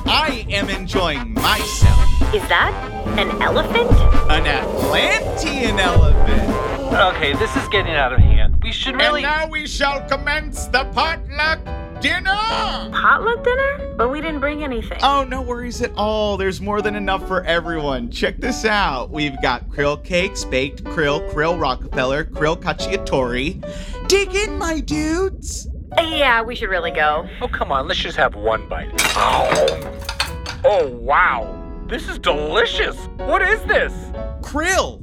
I 0.06 0.46
am 0.48 0.70
enjoying 0.70 1.34
myself. 1.34 1.98
Is 2.32 2.46
that 2.48 2.72
an 3.18 3.42
elephant? 3.42 3.90
An 4.30 4.46
Atlantean 4.46 5.80
elephant. 5.80 6.96
Okay, 7.16 7.32
this 7.32 7.54
is 7.56 7.66
getting 7.70 7.94
out 7.94 8.12
of 8.12 8.20
hand. 8.20 8.62
We 8.62 8.70
should 8.70 8.94
really. 8.94 9.24
And 9.24 9.40
now 9.40 9.48
we 9.48 9.66
shall 9.66 10.06
commence 10.08 10.66
the 10.66 10.84
potluck 10.94 11.58
dinner. 12.00 12.30
Potluck 12.92 13.44
dinner? 13.44 13.94
But 13.96 14.11
we 14.11 14.20
didn't 14.20 14.40
bring 14.40 14.62
anything. 14.62 14.98
Oh, 15.02 15.24
no 15.24 15.42
worries 15.42 15.82
at 15.82 15.92
all. 15.96 16.37
There's 16.37 16.61
more 16.61 16.82
than 16.82 16.94
enough 16.94 17.26
for 17.26 17.42
everyone. 17.44 18.11
Check 18.11 18.38
this 18.38 18.64
out. 18.64 19.11
We've 19.11 19.40
got 19.42 19.68
krill 19.68 20.02
cakes, 20.02 20.44
baked 20.44 20.85
krill, 20.85 21.30
krill 21.32 21.61
Rockefeller, 21.61 22.24
krill 22.24 22.56
cacciatore. 22.56 24.09
Dig 24.09 24.35
in, 24.35 24.59
my 24.59 24.80
dudes. 24.80 25.68
Yeah, 25.98 26.42
we 26.42 26.54
should 26.54 26.68
really 26.68 26.90
go. 26.90 27.28
Oh, 27.40 27.48
come 27.48 27.72
on, 27.72 27.88
let's 27.88 28.00
just 28.00 28.16
have 28.16 28.35
one 28.35 28.68
bite. 28.68 28.90
Oh, 29.16 30.61
oh 30.64 30.88
wow. 30.88 31.62
This 31.88 32.09
is 32.09 32.18
delicious. 32.18 32.96
What 33.16 33.42
is 33.42 33.62
this? 33.62 33.92
Krill. 34.40 35.02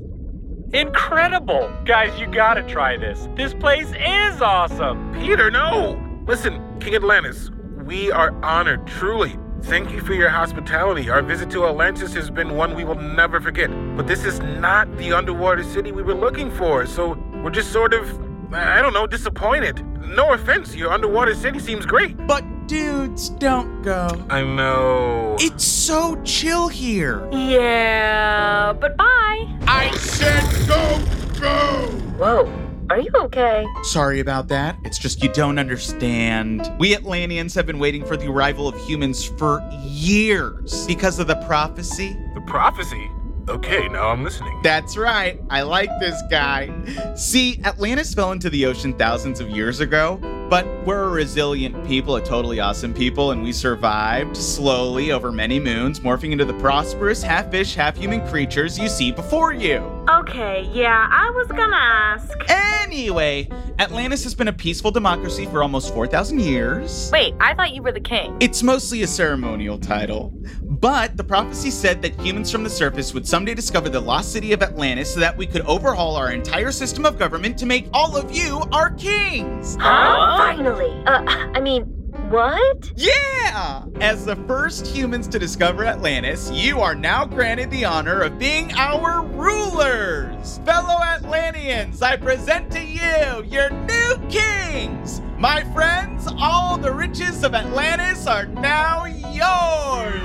Incredible. 0.74 1.72
Guys, 1.86 2.20
you 2.20 2.28
gotta 2.28 2.64
try 2.64 2.98
this. 2.98 3.28
This 3.36 3.54
place 3.54 3.92
is 3.98 4.42
awesome. 4.42 5.14
Peter, 5.14 5.50
no! 5.50 6.03
Listen, 6.26 6.80
King 6.80 6.96
Atlantis, 6.96 7.52
we 7.86 8.10
are 8.10 8.32
honored, 8.46 8.88
truly. 8.88 9.38
Thank 9.64 9.92
you 9.92 10.00
for 10.00 10.14
your 10.14 10.30
hospitality. 10.30 11.10
Our 11.10 11.22
visit 11.22 11.50
to 11.52 11.66
Atlantis 11.68 12.14
has 12.14 12.30
been 12.30 12.56
one 12.56 12.76
we 12.76 12.86
will 12.86 12.96
never 12.96 13.42
forget. 13.42 13.70
But 13.98 14.08
this 14.08 14.24
is 14.24 14.40
not 14.40 14.90
the 14.98 15.12
underwater 15.12 15.64
city 15.64 15.92
we 15.92 16.02
were 16.02 16.14
looking 16.14 16.50
for, 16.50 16.86
so 16.86 17.18
we're 17.44 17.50
just 17.50 17.74
sort 17.74 17.94
of, 17.94 18.54
I 18.54 18.82
don't 18.82 18.94
know, 18.94 19.06
disappointed. 19.06 19.86
No 20.16 20.32
offense, 20.32 20.74
your 20.74 20.94
underwater 20.94 21.36
city 21.36 21.60
seems 21.60 21.86
great. 21.86 22.16
But 22.26 22.44
dudes, 22.68 23.28
don't 23.30 23.82
go. 23.82 24.08
I 24.30 24.44
know. 24.44 25.36
It's 25.42 25.66
so 25.66 26.22
chill 26.24 26.70
here. 26.70 27.28
Yeah, 27.34 28.72
but 28.72 28.96
bye. 28.96 29.58
I 29.68 29.92
said 29.98 30.68
go, 30.68 31.02
go. 31.40 31.88
Whoa, 32.18 32.73
are 32.94 33.00
you 33.00 33.10
okay? 33.16 33.66
Sorry 33.82 34.20
about 34.20 34.50
that. 34.50 34.78
It's 34.84 35.00
just 35.00 35.24
you 35.24 35.34
don't 35.34 35.58
understand. 35.58 36.72
We 36.78 36.94
Atlanteans 36.94 37.56
have 37.56 37.66
been 37.66 37.80
waiting 37.80 38.06
for 38.06 38.16
the 38.16 38.28
arrival 38.28 38.68
of 38.68 38.80
humans 38.86 39.26
for 39.26 39.68
years 39.82 40.86
because 40.86 41.18
of 41.18 41.26
the 41.26 41.38
prophecy. 41.48 42.16
The 42.36 42.42
prophecy? 42.42 43.10
Okay, 43.50 43.88
now 43.90 44.10
I'm 44.10 44.24
listening. 44.24 44.62
That's 44.62 44.96
right. 44.96 45.42
I 45.50 45.64
like 45.64 45.90
this 46.00 46.22
guy. 46.30 46.72
See, 47.16 47.60
Atlantis 47.64 48.14
fell 48.14 48.32
into 48.32 48.50
the 48.52 48.68
ocean 48.68 48.94
thousands 48.94 49.40
of 49.40 49.50
years 49.50 49.80
ago, 49.80 50.20
but 50.48 50.68
we're 50.86 51.06
a 51.06 51.10
resilient 51.10 51.86
people, 51.88 52.16
a 52.16 52.24
totally 52.24 52.60
awesome 52.60 52.94
people, 52.94 53.32
and 53.32 53.42
we 53.42 53.52
survived 53.52 54.38
slowly 54.38 55.12
over 55.12 55.32
many 55.32 55.60
moons, 55.60 56.00
morphing 56.00 56.32
into 56.32 56.46
the 56.46 56.54
prosperous 56.60 57.24
half 57.24 57.50
fish, 57.50 57.74
half 57.74 57.98
human 57.98 58.26
creatures 58.28 58.78
you 58.78 58.88
see 58.88 59.12
before 59.12 59.52
you. 59.52 59.80
Okay, 60.10 60.70
yeah, 60.74 61.08
I 61.10 61.32
was 61.32 61.48
gonna 61.48 61.76
ask. 61.76 62.30
Anyway, 62.50 63.48
Atlantis 63.80 64.24
has 64.26 64.36
been 64.36 64.50
a 64.50 64.54
peaceful 64.54 64.92
democracy 64.92 65.46
for 65.46 65.64
almost 65.64 65.94
4,000 65.94 66.42
years. 66.42 67.10
Wait, 67.14 67.34
I 67.40 67.54
thought 67.56 67.74
you 67.74 67.82
were 67.82 67.94
the 67.94 68.02
king. 68.02 68.36
It's 68.42 68.62
mostly 68.62 69.04
a 69.04 69.08
ceremonial 69.08 69.80
title. 69.80 70.34
But 70.62 71.16
the 71.16 71.24
prophecy 71.24 71.72
said 71.72 72.02
that 72.02 72.20
humans 72.20 72.52
from 72.52 72.66
the 72.66 72.70
surface 72.70 73.14
would 73.14 73.26
someday 73.26 73.54
discover 73.54 73.88
the 73.88 74.02
lost 74.02 74.34
city 74.34 74.52
of 74.52 74.62
Atlantis 74.62 75.14
so 75.14 75.22
that 75.22 75.38
we 75.38 75.48
could 75.48 75.62
overhaul 75.62 76.18
our 76.18 76.34
entire 76.34 76.72
system 76.72 77.06
of 77.06 77.18
government 77.18 77.58
to 77.60 77.66
make 77.66 77.88
all 77.94 78.18
of 78.18 78.36
you 78.36 78.62
our 78.74 78.92
kings. 78.92 79.78
Huh? 79.80 80.38
Finally. 80.38 80.92
Uh, 81.06 81.24
I 81.54 81.62
mean, 81.62 82.03
what? 82.34 82.92
Yeah! 82.96 83.86
As 84.02 84.26
the 84.26 84.36
first 84.48 84.88
humans 84.88 85.28
to 85.28 85.40
discover 85.40 85.86
Atlantis, 85.86 86.50
you 86.52 86.82
are 86.82 86.96
now 86.96 87.26
granted 87.26 87.70
the 87.70 87.86
honor 87.86 88.22
of 88.22 88.40
being 88.40 88.74
our 88.74 89.24
rulers. 89.24 90.60
Fellow 90.66 91.02
Atlanteans, 91.02 92.02
I 92.02 92.18
present 92.18 92.72
to 92.72 92.84
you 92.84 92.94
you, 93.04 93.44
your 93.50 93.70
new 93.70 94.18
kings! 94.30 95.22
My 95.38 95.64
friends, 95.74 96.28
all 96.40 96.78
the 96.78 96.92
riches 96.92 97.44
of 97.44 97.54
Atlantis 97.54 98.28
are 98.28 98.46
now 98.46 99.06
yours! 99.06 100.22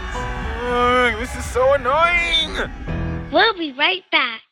Ugh, 0.70 1.18
this 1.18 1.34
is 1.34 1.44
so 1.44 1.74
annoying! 1.74 2.70
We'll 3.32 3.54
be 3.54 3.72
right 3.72 4.04
back. 4.10 4.47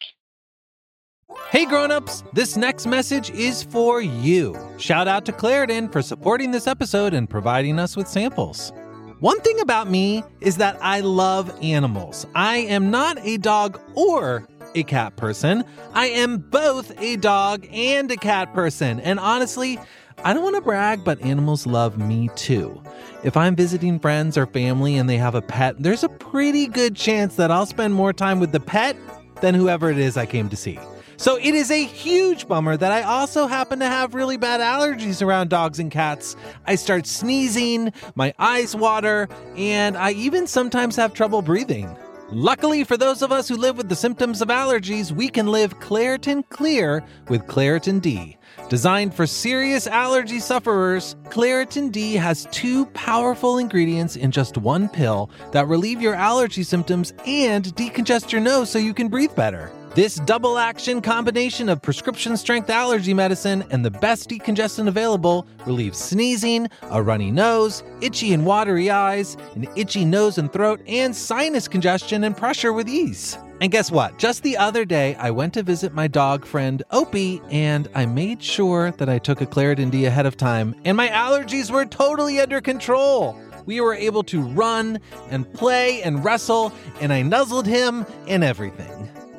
Hey 1.56 1.64
grown-ups, 1.64 2.22
this 2.34 2.54
next 2.54 2.86
message 2.86 3.30
is 3.30 3.62
for 3.62 4.02
you. 4.02 4.54
Shout 4.76 5.08
out 5.08 5.24
to 5.24 5.32
Claritin 5.32 5.90
for 5.90 6.02
supporting 6.02 6.50
this 6.50 6.66
episode 6.66 7.14
and 7.14 7.30
providing 7.30 7.78
us 7.78 7.96
with 7.96 8.08
samples. 8.08 8.74
One 9.20 9.40
thing 9.40 9.58
about 9.60 9.88
me 9.88 10.22
is 10.42 10.58
that 10.58 10.76
I 10.82 11.00
love 11.00 11.50
animals. 11.62 12.26
I 12.34 12.58
am 12.58 12.90
not 12.90 13.16
a 13.22 13.38
dog 13.38 13.80
or 13.94 14.46
a 14.74 14.82
cat 14.82 15.16
person. 15.16 15.64
I 15.94 16.08
am 16.08 16.36
both 16.36 16.92
a 17.00 17.16
dog 17.16 17.66
and 17.72 18.10
a 18.10 18.18
cat 18.18 18.52
person. 18.52 19.00
And 19.00 19.18
honestly, 19.18 19.78
I 20.24 20.34
don't 20.34 20.42
want 20.42 20.56
to 20.56 20.60
brag, 20.60 21.04
but 21.04 21.18
animals 21.22 21.66
love 21.66 21.96
me 21.96 22.28
too. 22.36 22.82
If 23.24 23.34
I'm 23.34 23.56
visiting 23.56 23.98
friends 23.98 24.36
or 24.36 24.46
family 24.46 24.98
and 24.98 25.08
they 25.08 25.16
have 25.16 25.34
a 25.34 25.40
pet, 25.40 25.76
there's 25.78 26.04
a 26.04 26.10
pretty 26.10 26.66
good 26.66 26.96
chance 26.96 27.36
that 27.36 27.50
I'll 27.50 27.64
spend 27.64 27.94
more 27.94 28.12
time 28.12 28.40
with 28.40 28.52
the 28.52 28.60
pet 28.60 28.94
than 29.40 29.54
whoever 29.54 29.90
it 29.90 29.96
is 29.98 30.18
I 30.18 30.26
came 30.26 30.50
to 30.50 30.56
see. 30.56 30.78
So 31.18 31.36
it 31.36 31.54
is 31.54 31.70
a 31.70 31.84
huge 31.84 32.46
bummer 32.46 32.76
that 32.76 32.92
I 32.92 33.02
also 33.02 33.46
happen 33.46 33.78
to 33.78 33.86
have 33.86 34.14
really 34.14 34.36
bad 34.36 34.60
allergies 34.60 35.24
around 35.24 35.48
dogs 35.48 35.78
and 35.78 35.90
cats. 35.90 36.36
I 36.66 36.74
start 36.74 37.06
sneezing, 37.06 37.92
my 38.14 38.34
eyes 38.38 38.76
water, 38.76 39.28
and 39.56 39.96
I 39.96 40.12
even 40.12 40.46
sometimes 40.46 40.96
have 40.96 41.14
trouble 41.14 41.42
breathing. 41.42 41.96
Luckily, 42.30 42.82
for 42.82 42.96
those 42.96 43.22
of 43.22 43.30
us 43.30 43.48
who 43.48 43.56
live 43.56 43.76
with 43.76 43.88
the 43.88 43.94
symptoms 43.94 44.42
of 44.42 44.48
allergies, 44.48 45.12
we 45.12 45.28
can 45.28 45.46
live 45.46 45.78
Claritin 45.78 46.46
Clear 46.48 47.04
with 47.28 47.46
Claritin 47.46 48.02
D. 48.02 48.36
Designed 48.68 49.14
for 49.14 49.28
serious 49.28 49.86
allergy 49.86 50.40
sufferers, 50.40 51.14
Claritin 51.26 51.92
D 51.92 52.14
has 52.14 52.48
two 52.50 52.86
powerful 52.86 53.58
ingredients 53.58 54.16
in 54.16 54.32
just 54.32 54.58
one 54.58 54.88
pill 54.88 55.30
that 55.52 55.68
relieve 55.68 56.02
your 56.02 56.16
allergy 56.16 56.64
symptoms 56.64 57.12
and 57.26 57.66
decongest 57.76 58.32
your 58.32 58.40
nose 58.40 58.70
so 58.70 58.78
you 58.78 58.92
can 58.92 59.06
breathe 59.06 59.34
better. 59.36 59.70
This 59.96 60.16
double 60.16 60.58
action 60.58 61.00
combination 61.00 61.70
of 61.70 61.80
prescription 61.80 62.36
strength 62.36 62.68
allergy 62.68 63.14
medicine 63.14 63.64
and 63.70 63.82
the 63.82 63.90
best 63.90 64.28
decongestant 64.28 64.88
available 64.88 65.46
relieves 65.64 65.96
sneezing, 65.96 66.68
a 66.90 67.02
runny 67.02 67.30
nose, 67.30 67.82
itchy 68.02 68.34
and 68.34 68.44
watery 68.44 68.90
eyes, 68.90 69.38
an 69.54 69.66
itchy 69.74 70.04
nose 70.04 70.36
and 70.36 70.52
throat, 70.52 70.82
and 70.86 71.16
sinus 71.16 71.66
congestion 71.66 72.24
and 72.24 72.36
pressure 72.36 72.74
with 72.74 72.90
ease. 72.90 73.38
And 73.62 73.72
guess 73.72 73.90
what? 73.90 74.18
Just 74.18 74.42
the 74.42 74.58
other 74.58 74.84
day, 74.84 75.14
I 75.14 75.30
went 75.30 75.54
to 75.54 75.62
visit 75.62 75.94
my 75.94 76.08
dog 76.08 76.44
friend 76.44 76.82
Opie, 76.90 77.40
and 77.50 77.88
I 77.94 78.04
made 78.04 78.42
sure 78.42 78.90
that 78.90 79.08
I 79.08 79.18
took 79.18 79.40
a 79.40 79.46
Claritin 79.46 79.90
D 79.90 80.04
ahead 80.04 80.26
of 80.26 80.36
time, 80.36 80.74
and 80.84 80.94
my 80.94 81.08
allergies 81.08 81.70
were 81.70 81.86
totally 81.86 82.38
under 82.38 82.60
control. 82.60 83.34
We 83.64 83.80
were 83.80 83.94
able 83.94 84.24
to 84.24 84.42
run 84.42 85.00
and 85.30 85.50
play 85.54 86.02
and 86.02 86.22
wrestle, 86.22 86.70
and 87.00 87.14
I 87.14 87.22
nuzzled 87.22 87.66
him 87.66 88.04
and 88.28 88.44
everything. 88.44 89.08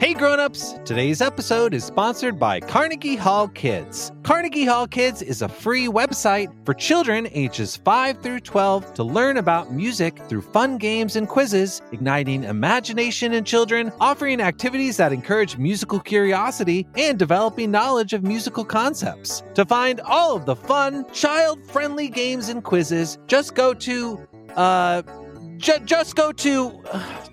Hey 0.00 0.12
grown-ups, 0.12 0.74
today's 0.84 1.20
episode 1.22 1.72
is 1.72 1.84
sponsored 1.84 2.38
by 2.38 2.60
Carnegie 2.60 3.16
Hall 3.16 3.48
Kids. 3.48 4.12
Carnegie 4.22 4.64
Hall 4.64 4.86
Kids 4.86 5.22
is 5.22 5.40
a 5.40 5.48
free 5.48 5.86
website 5.86 6.52
for 6.66 6.74
children 6.74 7.28
ages 7.32 7.76
5 7.76 8.22
through 8.22 8.40
12 8.40 8.94
to 8.94 9.04
learn 9.04 9.36
about 9.36 9.72
music 9.72 10.18
through 10.28 10.42
fun 10.42 10.78
games 10.78 11.16
and 11.16 11.28
quizzes, 11.28 11.80
igniting 11.92 12.44
imagination 12.44 13.32
in 13.32 13.44
children, 13.44 13.92
offering 14.00 14.40
activities 14.40 14.96
that 14.96 15.12
encourage 15.12 15.56
musical 15.56 16.00
curiosity, 16.00 16.86
and 16.96 17.18
developing 17.18 17.70
knowledge 17.70 18.12
of 18.12 18.22
musical 18.24 18.64
concepts. 18.64 19.42
To 19.54 19.64
find 19.64 20.00
all 20.00 20.36
of 20.36 20.44
the 20.44 20.56
fun, 20.56 21.06
child-friendly 21.12 22.08
games 22.08 22.48
and 22.48 22.62
quizzes, 22.62 23.18
just 23.26 23.54
go 23.54 23.72
to 23.74 24.26
uh 24.56 25.02
J- 25.56 25.80
just 25.84 26.16
go 26.16 26.32
to. 26.32 26.82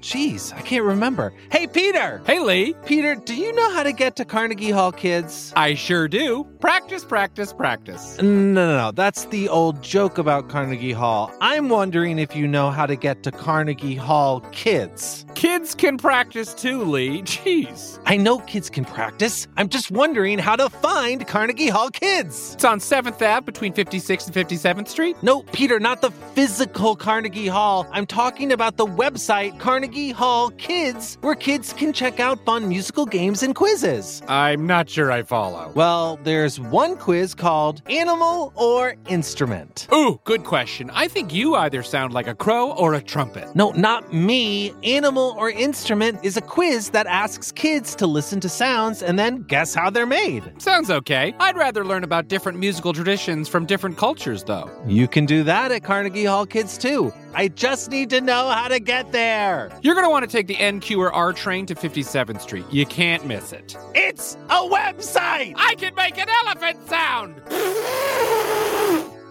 Jeez, 0.01 0.51
I 0.53 0.61
can't 0.61 0.83
remember. 0.83 1.31
Hey, 1.51 1.67
Peter! 1.67 2.23
Hey, 2.25 2.39
Lee. 2.39 2.73
Peter, 2.85 3.13
do 3.13 3.35
you 3.35 3.53
know 3.53 3.71
how 3.71 3.83
to 3.83 3.91
get 3.91 4.15
to 4.15 4.25
Carnegie 4.25 4.71
Hall, 4.71 4.91
kids? 4.91 5.53
I 5.55 5.75
sure 5.75 6.07
do. 6.07 6.43
Practice, 6.59 7.05
practice, 7.05 7.53
practice. 7.53 8.17
No, 8.19 8.23
no, 8.53 8.77
no. 8.77 8.91
That's 8.91 9.25
the 9.25 9.47
old 9.47 9.83
joke 9.83 10.17
about 10.17 10.49
Carnegie 10.49 10.91
Hall. 10.91 11.31
I'm 11.39 11.69
wondering 11.69 12.17
if 12.17 12.35
you 12.35 12.47
know 12.47 12.71
how 12.71 12.87
to 12.87 12.95
get 12.95 13.21
to 13.23 13.31
Carnegie 13.31 13.93
Hall, 13.95 14.41
kids. 14.51 15.23
Kids 15.35 15.75
can 15.75 15.97
practice 15.97 16.55
too, 16.55 16.83
Lee. 16.83 17.21
Jeez. 17.21 17.99
I 18.07 18.17
know 18.17 18.39
kids 18.39 18.71
can 18.71 18.85
practice. 18.85 19.47
I'm 19.55 19.69
just 19.69 19.91
wondering 19.91 20.39
how 20.39 20.55
to 20.55 20.69
find 20.69 21.27
Carnegie 21.27 21.69
Hall, 21.69 21.91
kids. 21.91 22.55
It's 22.55 22.65
on 22.65 22.79
7th 22.79 23.21
Ave 23.21 23.45
between 23.45 23.73
56th 23.73 24.25
and 24.27 24.35
57th 24.49 24.87
Street. 24.87 25.15
No, 25.21 25.43
Peter, 25.51 25.79
not 25.79 26.01
the 26.01 26.11
physical 26.11 26.95
Carnegie 26.95 27.47
Hall. 27.47 27.87
I'm 27.91 28.07
talking 28.07 28.51
about 28.51 28.77
the 28.77 28.85
website 28.85 29.59
Carnegie 29.59 29.90
Hall 29.91 30.51
Kids, 30.51 31.17
where 31.21 31.35
kids 31.35 31.73
can 31.73 31.91
check 31.91 32.19
out 32.19 32.43
fun 32.45 32.69
musical 32.69 33.05
games 33.05 33.43
and 33.43 33.53
quizzes. 33.53 34.21
I'm 34.27 34.65
not 34.65 34.89
sure 34.89 35.11
I 35.11 35.23
follow. 35.23 35.71
Well, 35.75 36.17
there's 36.23 36.59
one 36.59 36.95
quiz 36.95 37.35
called 37.35 37.81
Animal 37.89 38.53
or 38.55 38.95
Instrument. 39.07 39.87
Ooh, 39.93 40.19
good 40.23 40.45
question. 40.45 40.89
I 40.91 41.09
think 41.09 41.33
you 41.33 41.55
either 41.55 41.83
sound 41.83 42.13
like 42.13 42.27
a 42.27 42.33
crow 42.35 42.71
or 42.71 42.93
a 42.93 43.01
trumpet. 43.01 43.53
No, 43.53 43.71
not 43.71 44.13
me. 44.13 44.73
Animal 44.83 45.35
or 45.37 45.49
Instrument 45.49 46.19
is 46.23 46.37
a 46.37 46.41
quiz 46.41 46.91
that 46.91 47.05
asks 47.07 47.51
kids 47.51 47.93
to 47.95 48.07
listen 48.07 48.39
to 48.39 48.49
sounds 48.49 49.03
and 49.03 49.19
then 49.19 49.43
guess 49.43 49.75
how 49.75 49.89
they're 49.89 50.05
made. 50.05 50.43
Sounds 50.61 50.89
okay. 50.89 51.35
I'd 51.39 51.57
rather 51.57 51.83
learn 51.83 52.05
about 52.05 52.29
different 52.29 52.57
musical 52.59 52.93
traditions 52.93 53.49
from 53.49 53.65
different 53.65 53.97
cultures, 53.97 54.45
though. 54.45 54.69
You 54.87 55.09
can 55.09 55.25
do 55.25 55.43
that 55.43 55.73
at 55.73 55.83
Carnegie 55.83 56.25
Hall 56.25 56.45
Kids 56.45 56.77
too. 56.77 57.11
I 57.33 57.47
just 57.47 57.89
need 57.91 58.09
to 58.09 58.19
know 58.19 58.49
how 58.49 58.67
to 58.67 58.79
get 58.79 59.11
there. 59.13 59.71
You're 59.83 59.95
going 59.95 60.05
to 60.05 60.11
want 60.11 60.23
to 60.23 60.31
take 60.31 60.45
the 60.47 60.55
NQ 60.55 60.97
or 60.99 61.11
R 61.11 61.33
train 61.33 61.65
to 61.65 61.75
57th 61.75 62.39
Street. 62.41 62.65
You 62.71 62.85
can't 62.85 63.25
miss 63.25 63.51
it. 63.51 63.75
It's 63.95 64.37
a 64.49 64.59
website! 64.59 65.55
I 65.57 65.73
can 65.75 65.95
make 65.95 66.17
an 66.19 66.27
elephant 66.45 66.87
sound! 66.87 67.41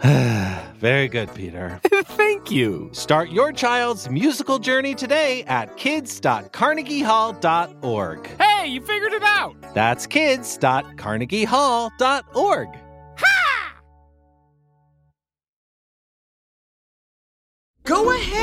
Very 0.80 1.08
good, 1.08 1.32
Peter. 1.34 1.78
Thank 2.04 2.50
you. 2.50 2.88
Start 2.92 3.28
your 3.30 3.52
child's 3.52 4.08
musical 4.08 4.58
journey 4.58 4.94
today 4.94 5.44
at 5.44 5.76
kids.carnegiehall.org. 5.76 8.26
Hey, 8.40 8.66
you 8.66 8.80
figured 8.80 9.12
it 9.12 9.22
out! 9.22 9.54
That's 9.74 10.06
kids.carnegiehall.org. 10.06 12.68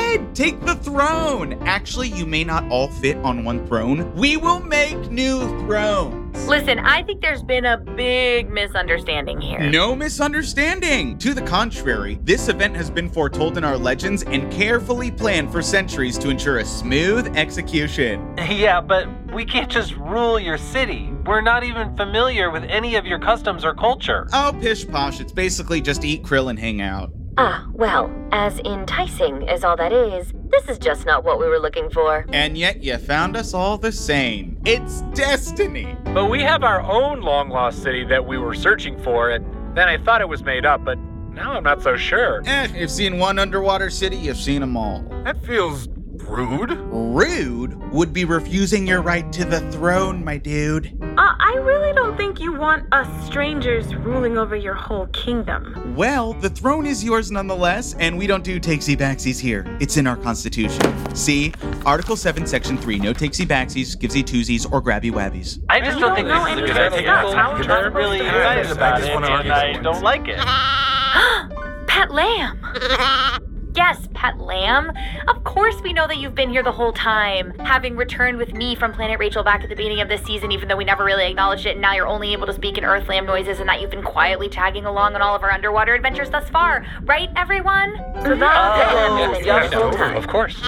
ahead, 0.08 0.34
take 0.34 0.60
the 0.60 0.74
throne. 0.76 1.54
Actually, 1.64 2.08
you 2.08 2.26
may 2.26 2.44
not 2.44 2.64
all 2.70 2.88
fit 2.88 3.16
on 3.18 3.44
one 3.44 3.66
throne. 3.66 4.14
We 4.14 4.36
will 4.36 4.60
make 4.60 5.10
new 5.10 5.40
thrones. 5.60 6.46
Listen, 6.46 6.78
I 6.78 7.02
think 7.02 7.20
there's 7.20 7.42
been 7.42 7.66
a 7.66 7.76
big 7.76 8.50
misunderstanding 8.50 9.40
here. 9.40 9.58
No 9.58 9.94
misunderstanding. 9.94 11.18
To 11.18 11.34
the 11.34 11.42
contrary, 11.42 12.18
this 12.22 12.48
event 12.48 12.76
has 12.76 12.90
been 12.90 13.08
foretold 13.10 13.58
in 13.58 13.64
our 13.64 13.76
legends 13.76 14.22
and 14.22 14.50
carefully 14.52 15.10
planned 15.10 15.50
for 15.50 15.62
centuries 15.62 16.16
to 16.18 16.30
ensure 16.30 16.58
a 16.58 16.64
smooth 16.64 17.36
execution. 17.36 18.34
Yeah, 18.58 18.80
but 18.80 19.06
we 19.32 19.44
can't 19.44 19.70
just 19.70 19.94
rule 19.96 20.40
your 20.40 20.56
city. 20.58 21.12
We're 21.26 21.42
not 21.42 21.62
even 21.62 21.94
familiar 21.96 22.50
with 22.50 22.64
any 22.64 22.96
of 22.96 23.04
your 23.04 23.18
customs 23.20 23.64
or 23.64 23.74
culture. 23.74 24.26
Oh, 24.32 24.56
pish 24.60 24.88
posh. 24.88 25.20
It's 25.20 25.32
basically 25.32 25.80
just 25.80 26.04
eat 26.04 26.22
krill 26.24 26.50
and 26.50 26.58
hang 26.58 26.80
out. 26.80 27.12
Ah, 27.40 27.64
well, 27.72 28.10
as 28.32 28.58
enticing 28.64 29.48
as 29.48 29.62
all 29.62 29.76
that 29.76 29.92
is, 29.92 30.32
this 30.50 30.68
is 30.68 30.76
just 30.76 31.06
not 31.06 31.22
what 31.22 31.38
we 31.38 31.46
were 31.46 31.60
looking 31.60 31.88
for. 31.88 32.26
And 32.32 32.58
yet 32.58 32.82
you 32.82 32.98
found 32.98 33.36
us 33.36 33.54
all 33.54 33.78
the 33.78 33.92
same. 33.92 34.60
It's 34.64 35.02
destiny. 35.14 35.96
But 36.06 36.24
we 36.26 36.42
have 36.42 36.64
our 36.64 36.80
own 36.80 37.20
long 37.20 37.48
lost 37.48 37.80
city 37.80 38.04
that 38.06 38.26
we 38.26 38.38
were 38.38 38.54
searching 38.54 39.00
for, 39.04 39.30
and 39.30 39.46
then 39.76 39.86
I 39.86 39.98
thought 39.98 40.20
it 40.20 40.28
was 40.28 40.42
made 40.42 40.66
up, 40.66 40.84
but 40.84 40.98
now 41.32 41.52
I'm 41.52 41.62
not 41.62 41.80
so 41.80 41.96
sure. 41.96 42.42
Eh, 42.44 42.66
you've 42.74 42.90
seen 42.90 43.20
one 43.20 43.38
underwater 43.38 43.88
city, 43.88 44.16
you've 44.16 44.36
seen 44.36 44.60
them 44.60 44.76
all. 44.76 45.04
That 45.22 45.40
feels 45.46 45.86
rude. 46.28 46.70
Rude 46.90 47.90
would 47.92 48.12
be 48.12 48.24
refusing 48.24 48.86
your 48.86 49.00
right 49.00 49.30
to 49.32 49.44
the 49.44 49.60
throne, 49.72 50.24
my 50.24 50.36
dude. 50.36 50.96
Uh, 51.16 51.34
I 51.38 51.54
really 51.62 51.92
don't 51.94 52.16
think 52.16 52.38
you 52.40 52.52
want 52.52 52.86
us 52.92 53.26
strangers 53.26 53.94
ruling 53.94 54.38
over 54.38 54.54
your 54.54 54.74
whole 54.74 55.06
kingdom. 55.08 55.94
Well, 55.96 56.34
the 56.34 56.50
throne 56.50 56.86
is 56.86 57.02
yours 57.02 57.30
nonetheless, 57.30 57.94
and 57.94 58.16
we 58.16 58.26
don't 58.26 58.44
do 58.44 58.60
takesy 58.60 58.96
backsies 58.96 59.40
here. 59.40 59.64
It's 59.80 59.96
in 59.96 60.06
our 60.06 60.16
constitution. 60.16 61.16
See, 61.16 61.52
Article 61.84 62.16
7, 62.16 62.46
Section 62.46 62.76
3 62.78 62.98
no 62.98 63.12
takesy 63.14 63.46
backsies, 63.46 63.96
givesy 63.96 64.22
twosies, 64.22 64.70
or 64.70 64.82
grabby 64.82 65.10
wabbies. 65.10 65.62
I 65.68 65.80
just 65.80 65.98
don't, 65.98 66.14
think 66.14 66.28
this 66.28 66.48
is 66.48 66.58
a 66.58 66.66
good 66.66 66.92
idea. 66.92 67.10
I'm 67.10 67.94
really 67.94 68.20
excited 68.20 68.70
about 68.70 69.02
it, 69.02 69.10
and 69.10 69.24
I 69.24 69.72
don't 69.80 70.02
like 70.02 70.28
it. 70.28 70.38
Pet 71.88 72.10
Lamb! 72.10 73.40
Yes, 73.78 74.08
Pet 74.12 74.40
Lamb. 74.40 74.90
Of 75.28 75.44
course, 75.44 75.80
we 75.84 75.92
know 75.92 76.08
that 76.08 76.16
you've 76.16 76.34
been 76.34 76.50
here 76.50 76.64
the 76.64 76.72
whole 76.72 76.92
time, 76.92 77.56
having 77.60 77.94
returned 77.94 78.36
with 78.36 78.52
me 78.52 78.74
from 78.74 78.92
Planet 78.92 79.20
Rachel 79.20 79.44
back 79.44 79.62
at 79.62 79.68
the 79.68 79.76
beginning 79.76 80.00
of 80.00 80.08
this 80.08 80.20
season, 80.22 80.50
even 80.50 80.66
though 80.66 80.76
we 80.76 80.84
never 80.84 81.04
really 81.04 81.30
acknowledged 81.30 81.64
it, 81.64 81.74
and 81.74 81.80
now 81.80 81.94
you're 81.94 82.08
only 82.08 82.32
able 82.32 82.48
to 82.48 82.52
speak 82.52 82.76
in 82.76 82.84
Earth 82.84 83.06
Lamb 83.08 83.24
noises, 83.24 83.60
and 83.60 83.68
that 83.68 83.80
you've 83.80 83.92
been 83.92 84.02
quietly 84.02 84.48
tagging 84.48 84.84
along 84.84 85.14
on 85.14 85.22
all 85.22 85.36
of 85.36 85.44
our 85.44 85.52
underwater 85.52 85.94
adventures 85.94 86.28
thus 86.28 86.50
far. 86.50 86.84
Right, 87.02 87.28
everyone? 87.36 87.94
So 88.24 88.34
that's 88.34 88.90
Pet 88.90 88.94
Lamb 88.94 89.18
yes, 89.18 89.38
been 89.38 89.46
yeah, 89.46 89.68
the 89.68 89.76
whole 89.76 89.92
time. 89.92 90.16
of 90.16 90.26
course. 90.26 90.60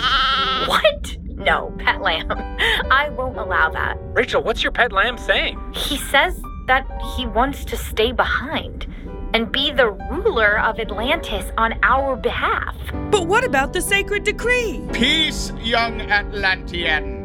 What? 0.69 1.17
No, 1.27 1.75
Pet 1.81 2.01
Lamb. 2.01 2.31
I 2.93 3.09
won't 3.09 3.39
allow 3.39 3.71
that. 3.71 3.99
Rachel, 4.13 4.41
what's 4.41 4.63
your 4.63 4.71
pet 4.71 4.93
lamb 4.93 5.19
saying? 5.19 5.59
He 5.75 5.97
says 5.97 6.41
that 6.69 6.87
he 7.17 7.27
wants 7.27 7.65
to 7.65 7.77
stay 7.77 8.13
behind 8.13 8.87
and 9.35 9.51
be 9.51 9.71
the 9.71 9.91
ruler 10.11 10.59
of 10.61 10.79
Atlantis 10.79 11.51
on 11.57 11.79
our 11.83 12.17
behalf. 12.17 12.75
But 13.11 13.27
what 13.27 13.45
about 13.45 13.73
the 13.73 13.81
sacred 13.81 14.25
decree? 14.25 14.83
Peace, 14.93 15.53
young 15.61 16.01
Atlantean. 16.01 17.21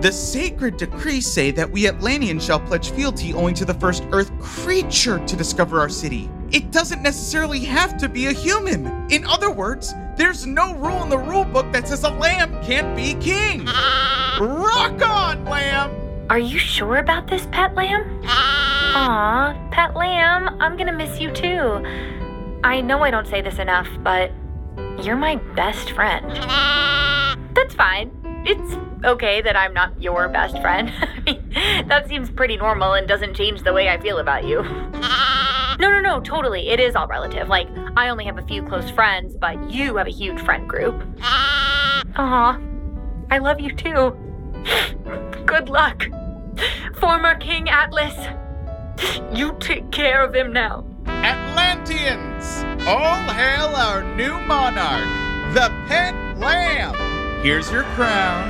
The 0.00 0.12
sacred 0.12 0.78
decrees 0.78 1.30
say 1.30 1.50
that 1.50 1.70
we 1.70 1.86
Atlanteans 1.86 2.42
shall 2.42 2.58
pledge 2.58 2.90
fealty 2.90 3.34
only 3.34 3.52
to 3.52 3.66
the 3.66 3.74
first 3.74 4.02
Earth 4.12 4.30
creature 4.40 5.18
to 5.26 5.36
discover 5.36 5.78
our 5.78 5.90
city. 5.90 6.30
It 6.50 6.70
doesn't 6.72 7.02
necessarily 7.02 7.60
have 7.60 7.98
to 7.98 8.08
be 8.08 8.26
a 8.26 8.32
human. 8.32 8.86
In 9.10 9.26
other 9.26 9.50
words, 9.50 9.92
there's 10.16 10.46
no 10.46 10.74
rule 10.76 11.02
in 11.02 11.10
the 11.10 11.18
rule 11.18 11.44
book 11.44 11.70
that 11.72 11.86
says 11.86 12.02
a 12.04 12.10
lamb 12.10 12.50
can't 12.64 12.96
be 12.96 13.14
king. 13.22 13.66
Rock 14.40 15.02
on, 15.02 15.44
lamb! 15.44 16.09
Are 16.30 16.38
you 16.38 16.58
sure 16.58 16.98
about 16.98 17.26
this, 17.26 17.48
Pet 17.50 17.74
Lamb? 17.74 18.22
Aw, 18.24 19.68
Pet 19.72 19.96
Lamb, 19.96 20.60
I'm 20.60 20.76
gonna 20.76 20.92
miss 20.92 21.18
you 21.18 21.32
too. 21.32 21.84
I 22.62 22.80
know 22.80 23.02
I 23.02 23.10
don't 23.10 23.26
say 23.26 23.42
this 23.42 23.58
enough, 23.58 23.88
but 24.04 24.30
you're 25.02 25.16
my 25.16 25.36
best 25.56 25.90
friend. 25.90 26.30
That's 27.56 27.74
fine. 27.74 28.12
It's 28.46 28.76
okay 29.04 29.42
that 29.42 29.56
I'm 29.56 29.74
not 29.74 30.00
your 30.00 30.28
best 30.28 30.60
friend. 30.60 30.92
I 31.00 31.20
mean, 31.26 31.50
that 31.88 32.06
seems 32.06 32.30
pretty 32.30 32.56
normal 32.56 32.92
and 32.92 33.08
doesn't 33.08 33.34
change 33.34 33.64
the 33.64 33.72
way 33.72 33.88
I 33.88 33.98
feel 33.98 34.18
about 34.18 34.44
you. 34.44 34.62
No, 35.80 35.90
no, 35.90 36.00
no, 36.00 36.20
totally. 36.20 36.68
It 36.68 36.78
is 36.78 36.94
all 36.94 37.08
relative. 37.08 37.48
Like, 37.48 37.66
I 37.96 38.08
only 38.08 38.24
have 38.26 38.38
a 38.38 38.46
few 38.46 38.62
close 38.62 38.88
friends, 38.88 39.34
but 39.34 39.72
you 39.72 39.96
have 39.96 40.06
a 40.06 40.10
huge 40.10 40.40
friend 40.42 40.68
group. 40.68 41.02
Aw, 41.24 42.60
I 43.32 43.38
love 43.38 43.58
you 43.58 43.74
too. 43.74 44.16
Good 45.46 45.68
luck, 45.68 46.06
former 46.94 47.34
King 47.36 47.68
Atlas. 47.68 48.14
You 49.32 49.56
take 49.60 49.90
care 49.90 50.22
of 50.22 50.34
him 50.34 50.52
now. 50.52 50.84
Atlanteans, 51.06 52.64
all 52.86 53.16
hail 53.34 53.66
our 53.76 54.02
new 54.16 54.38
monarch, 54.40 55.04
the 55.54 55.70
Pet 55.88 56.14
Lamb. 56.38 56.94
Here's 57.42 57.70
your 57.70 57.84
crown 57.94 58.48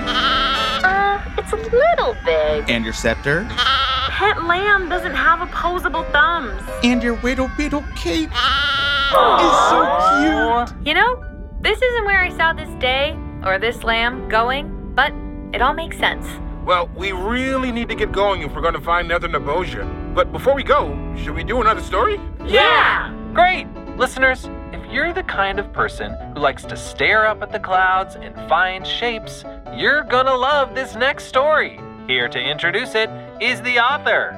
Uh, 0.84 1.20
it's 1.38 1.52
a 1.52 1.56
little 1.56 2.16
big. 2.24 2.68
and 2.68 2.84
your 2.84 2.92
scepter 2.92 3.46
Pet 3.50 4.42
Lamb 4.44 4.88
doesn't 4.88 5.14
have 5.14 5.40
opposable 5.40 6.02
thumbs. 6.12 6.60
and 6.82 7.02
your 7.02 7.16
little 7.22 7.50
little 7.58 7.84
cape. 7.96 8.30
Is 9.10 9.56
so 9.70 10.66
cute. 10.74 10.86
You 10.86 10.94
know, 10.94 11.24
this 11.60 11.80
isn't 11.82 12.04
where 12.04 12.20
I 12.22 12.30
saw 12.36 12.52
this 12.52 12.68
day 12.80 13.16
or 13.44 13.58
this 13.58 13.82
lamb 13.82 14.28
going, 14.28 14.92
but 14.94 15.12
it 15.52 15.62
all 15.62 15.74
makes 15.74 15.98
sense. 15.98 16.26
Well, 16.64 16.90
we 16.94 17.12
really 17.12 17.72
need 17.72 17.88
to 17.88 17.94
get 17.94 18.12
going 18.12 18.42
if 18.42 18.54
we're 18.54 18.60
going 18.60 18.74
to 18.74 18.80
find 18.80 19.08
Nether 19.08 19.28
Nebosia. 19.28 20.14
But 20.14 20.30
before 20.30 20.54
we 20.54 20.62
go, 20.62 20.94
should 21.16 21.34
we 21.34 21.42
do 21.42 21.60
another 21.60 21.82
story? 21.82 22.20
Yeah! 22.44 23.14
Great! 23.32 23.66
Listeners, 23.96 24.48
if 24.72 24.92
you're 24.92 25.12
the 25.12 25.22
kind 25.22 25.58
of 25.58 25.72
person 25.72 26.14
who 26.34 26.40
likes 26.40 26.64
to 26.64 26.76
stare 26.76 27.26
up 27.26 27.42
at 27.42 27.52
the 27.52 27.58
clouds 27.58 28.14
and 28.16 28.34
find 28.48 28.86
shapes, 28.86 29.44
you're 29.74 30.04
gonna 30.04 30.34
love 30.34 30.74
this 30.74 30.94
next 30.94 31.24
story. 31.24 31.80
Here 32.06 32.28
to 32.28 32.38
introduce 32.38 32.94
it 32.94 33.08
is 33.40 33.60
the 33.62 33.78
author. 33.78 34.32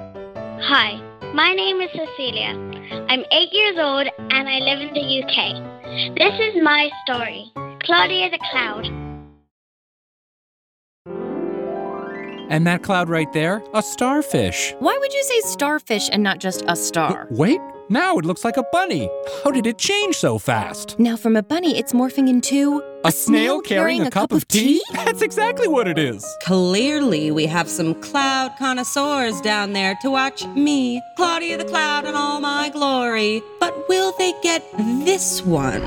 Hi, 0.63 1.01
my 1.35 1.53
name 1.53 1.81
is 1.81 1.91
Cecilia. 1.91 2.55
I'm 3.09 3.25
eight 3.31 3.53
years 3.53 3.77
old 3.79 4.07
and 4.19 4.49
I 4.49 4.59
live 4.59 4.81
in 4.81 4.95
the 4.95 5.23
UK. 5.23 6.17
This 6.17 6.35
is 6.39 6.63
my 6.63 6.91
story 7.05 7.53
Claudia 7.83 8.31
the 8.31 8.39
Cloud. 8.51 9.02
And 12.49 12.67
that 12.67 12.83
cloud 12.83 13.09
right 13.09 13.33
there, 13.33 13.63
a 13.75 13.83
starfish. 13.83 14.75
Why 14.79 14.97
would 14.99 15.13
you 15.13 15.23
say 15.25 15.41
starfish 15.51 16.09
and 16.13 16.23
not 16.23 16.39
just 16.39 16.63
a 16.69 16.77
star? 16.77 17.27
Wait, 17.31 17.61
now 17.89 18.17
it 18.19 18.25
looks 18.25 18.45
like 18.45 18.57
a 18.57 18.65
bunny. 18.73 19.09
How 19.43 19.51
did 19.51 19.67
it 19.67 19.79
change 19.79 20.17
so 20.17 20.39
fast? 20.39 20.99
Now, 20.99 21.17
from 21.17 21.37
a 21.37 21.43
bunny, 21.43 21.79
it's 21.79 21.93
morphing 21.93 22.29
into 22.29 22.83
A, 23.05 23.13
snail, 23.13 23.61
carrying, 23.61 24.07
a, 24.07 24.11
cup, 24.11 24.33
of 24.33 24.47
tea? 24.49 24.83
That's 24.93 25.23
exactly 25.23 25.69
what 25.69 25.89
it 25.89 25.99
is. 25.99 26.25
Clearly, 26.43 27.31
we 27.31 27.47
have 27.47 27.69
some 27.69 27.95
cloud 28.01 28.53
connoisseurs 28.59 29.41
down 29.41 29.73
there 29.73 29.97
to 30.03 30.11
watch 30.11 30.47
me, 30.47 31.03
Claudia 31.17 31.59
the 31.59 31.65
Cloud, 31.65 32.07
in 32.07 32.15
all 32.15 32.41
my 32.41 32.69
glory. 32.69 33.43
But 33.61 33.89
will 33.89 34.15
they 34.19 34.33
get 34.43 34.65
this 35.05 35.43
one? 35.43 35.83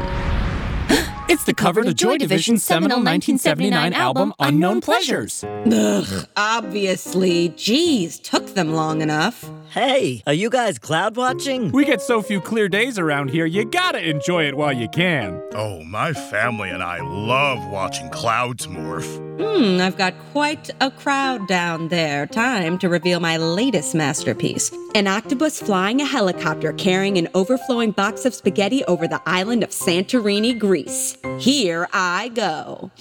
It's 1.28 1.44
the 1.44 1.56
cover 1.56 1.82
to 1.84 1.92
Joy 1.92 2.20
Division's 2.20 2.64
seminal 2.64 2.98
1979 2.98 3.94
album, 3.94 4.32
Unknown 4.40 4.80
Pleasures. 4.80 5.44
Ugh, 5.44 6.28
obviously. 6.38 7.50
Geez, 7.50 8.20
took 8.20 8.54
them 8.54 8.74
long 8.74 9.02
enough. 9.02 9.50
Hey, 9.76 10.24
are 10.26 10.32
you 10.32 10.50
guys 10.50 10.80
cloud 10.80 11.18
watching? 11.18 11.70
We 11.74 11.84
get 11.84 12.02
so 12.02 12.22
few 12.22 12.40
clear 12.40 12.70
days 12.70 12.98
around 12.98 13.30
here, 13.30 13.46
you 13.46 13.66
gotta 13.66 14.10
enjoy 14.10 14.46
it 14.46 14.56
while 14.56 14.72
you 14.72 14.88
can. 14.88 15.44
Oh, 15.54 15.84
my 15.84 16.14
family 16.14 16.70
and 16.70 16.82
I 16.82 17.02
love 17.02 17.60
watching 17.70 18.10
clouds 18.10 18.68
morph. 18.68 19.18
Hmm, 19.38 19.82
I've 19.82 19.98
got 19.98 20.18
quite 20.32 20.70
a 20.80 20.90
crowd 20.90 21.46
down 21.50 21.90
there. 21.90 22.26
Time 22.26 22.78
to 22.78 22.88
reveal 22.88 23.20
my 23.20 23.36
latest 23.36 23.94
masterpiece 23.96 24.72
an 24.96 25.08
octopus 25.08 25.62
flying 25.62 26.00
a 26.00 26.06
helicopter 26.06 26.72
carrying 26.72 27.18
an 27.18 27.28
overflowing 27.34 27.92
box 27.92 28.24
of 28.24 28.34
spaghetti 28.34 28.82
over 28.86 29.10
the 29.10 29.22
island 29.26 29.62
of 29.62 29.72
Santorini, 29.72 30.58
Greece. 30.58 31.18
Here 31.38 31.90
I 31.92 32.30
go. 32.30 32.92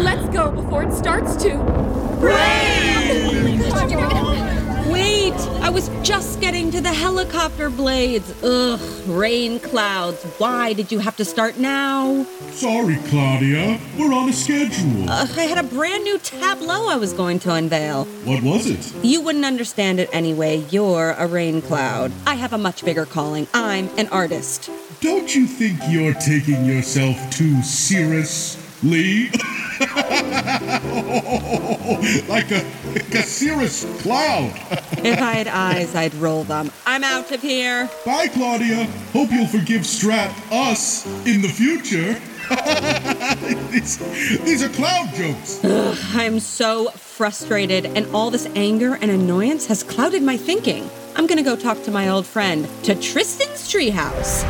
Let's 0.00 0.28
go 0.32 0.52
before 0.52 0.84
it 0.84 0.92
starts 0.92 1.34
to. 1.42 1.58
Wait, 4.90 5.34
I 5.62 5.70
was 5.70 5.88
just 6.02 6.40
getting 6.40 6.72
to 6.72 6.80
the 6.80 6.92
helicopter 6.92 7.70
blades. 7.70 8.32
Ugh, 8.42 8.80
rain 9.06 9.60
clouds. 9.60 10.24
Why 10.38 10.72
did 10.72 10.90
you 10.90 10.98
have 10.98 11.16
to 11.16 11.24
start 11.24 11.58
now? 11.58 12.24
Sorry, 12.50 12.96
Claudia. 13.06 13.78
We're 13.96 14.12
on 14.12 14.28
a 14.28 14.32
schedule. 14.32 15.08
Uh, 15.08 15.26
I 15.36 15.42
had 15.42 15.58
a 15.58 15.62
brand 15.62 16.02
new 16.02 16.18
tableau 16.18 16.88
I 16.88 16.96
was 16.96 17.12
going 17.12 17.38
to 17.40 17.54
unveil. 17.54 18.06
What 18.24 18.42
was 18.42 18.66
it? 18.66 18.92
You 19.04 19.20
wouldn't 19.20 19.44
understand 19.44 20.00
it 20.00 20.10
anyway. 20.12 20.64
You're 20.70 21.12
a 21.12 21.28
rain 21.28 21.62
cloud. 21.62 22.10
I 22.26 22.34
have 22.34 22.52
a 22.52 22.58
much 22.58 22.84
bigger 22.84 23.06
calling. 23.06 23.46
I'm 23.54 23.88
an 23.96 24.08
artist. 24.08 24.68
Don't 25.00 25.32
you 25.34 25.46
think 25.46 25.78
you're 25.88 26.14
taking 26.14 26.64
yourself 26.64 27.16
too 27.30 27.62
seriously? 27.62 29.30
like 32.28 32.50
a, 32.50 32.62
like 32.92 33.14
a 33.14 33.22
cirrus 33.22 33.84
cloud. 34.02 34.52
If 34.98 35.20
I 35.20 35.32
had 35.32 35.48
eyes, 35.48 35.94
I'd 35.94 36.14
roll 36.14 36.44
them. 36.44 36.70
I'm 36.84 37.02
out 37.02 37.32
of 37.32 37.40
here. 37.40 37.88
Bye, 38.04 38.28
Claudia. 38.28 38.84
Hope 39.12 39.32
you'll 39.32 39.46
forgive 39.46 39.82
Strat 39.82 40.34
us 40.52 41.06
in 41.26 41.40
the 41.40 41.48
future. 41.48 42.20
these, 43.70 43.98
these 44.40 44.62
are 44.62 44.68
cloud 44.70 45.14
jokes. 45.14 45.64
Ugh, 45.64 45.98
I'm 46.14 46.40
so 46.40 46.90
frustrated, 46.90 47.86
and 47.86 48.06
all 48.14 48.30
this 48.30 48.46
anger 48.54 48.98
and 49.00 49.10
annoyance 49.10 49.66
has 49.66 49.82
clouded 49.82 50.22
my 50.22 50.36
thinking. 50.36 50.90
I'm 51.16 51.26
gonna 51.26 51.42
go 51.42 51.56
talk 51.56 51.82
to 51.84 51.90
my 51.90 52.08
old 52.08 52.26
friend, 52.26 52.68
to 52.84 52.94
Tristan's 52.94 53.72
treehouse. 53.72 54.44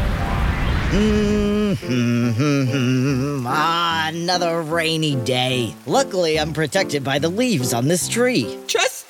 Mm-hmm. 0.91 1.40
ah, 3.47 4.09
another 4.09 4.61
rainy 4.63 5.15
day. 5.15 5.73
Luckily, 5.87 6.39
I'm 6.39 6.53
protected 6.53 7.05
by 7.05 7.21
the 7.21 7.29
leaves 7.29 7.73
on 7.73 7.87
this 7.87 8.09
tree. 8.09 8.59
Tristan! 8.67 9.07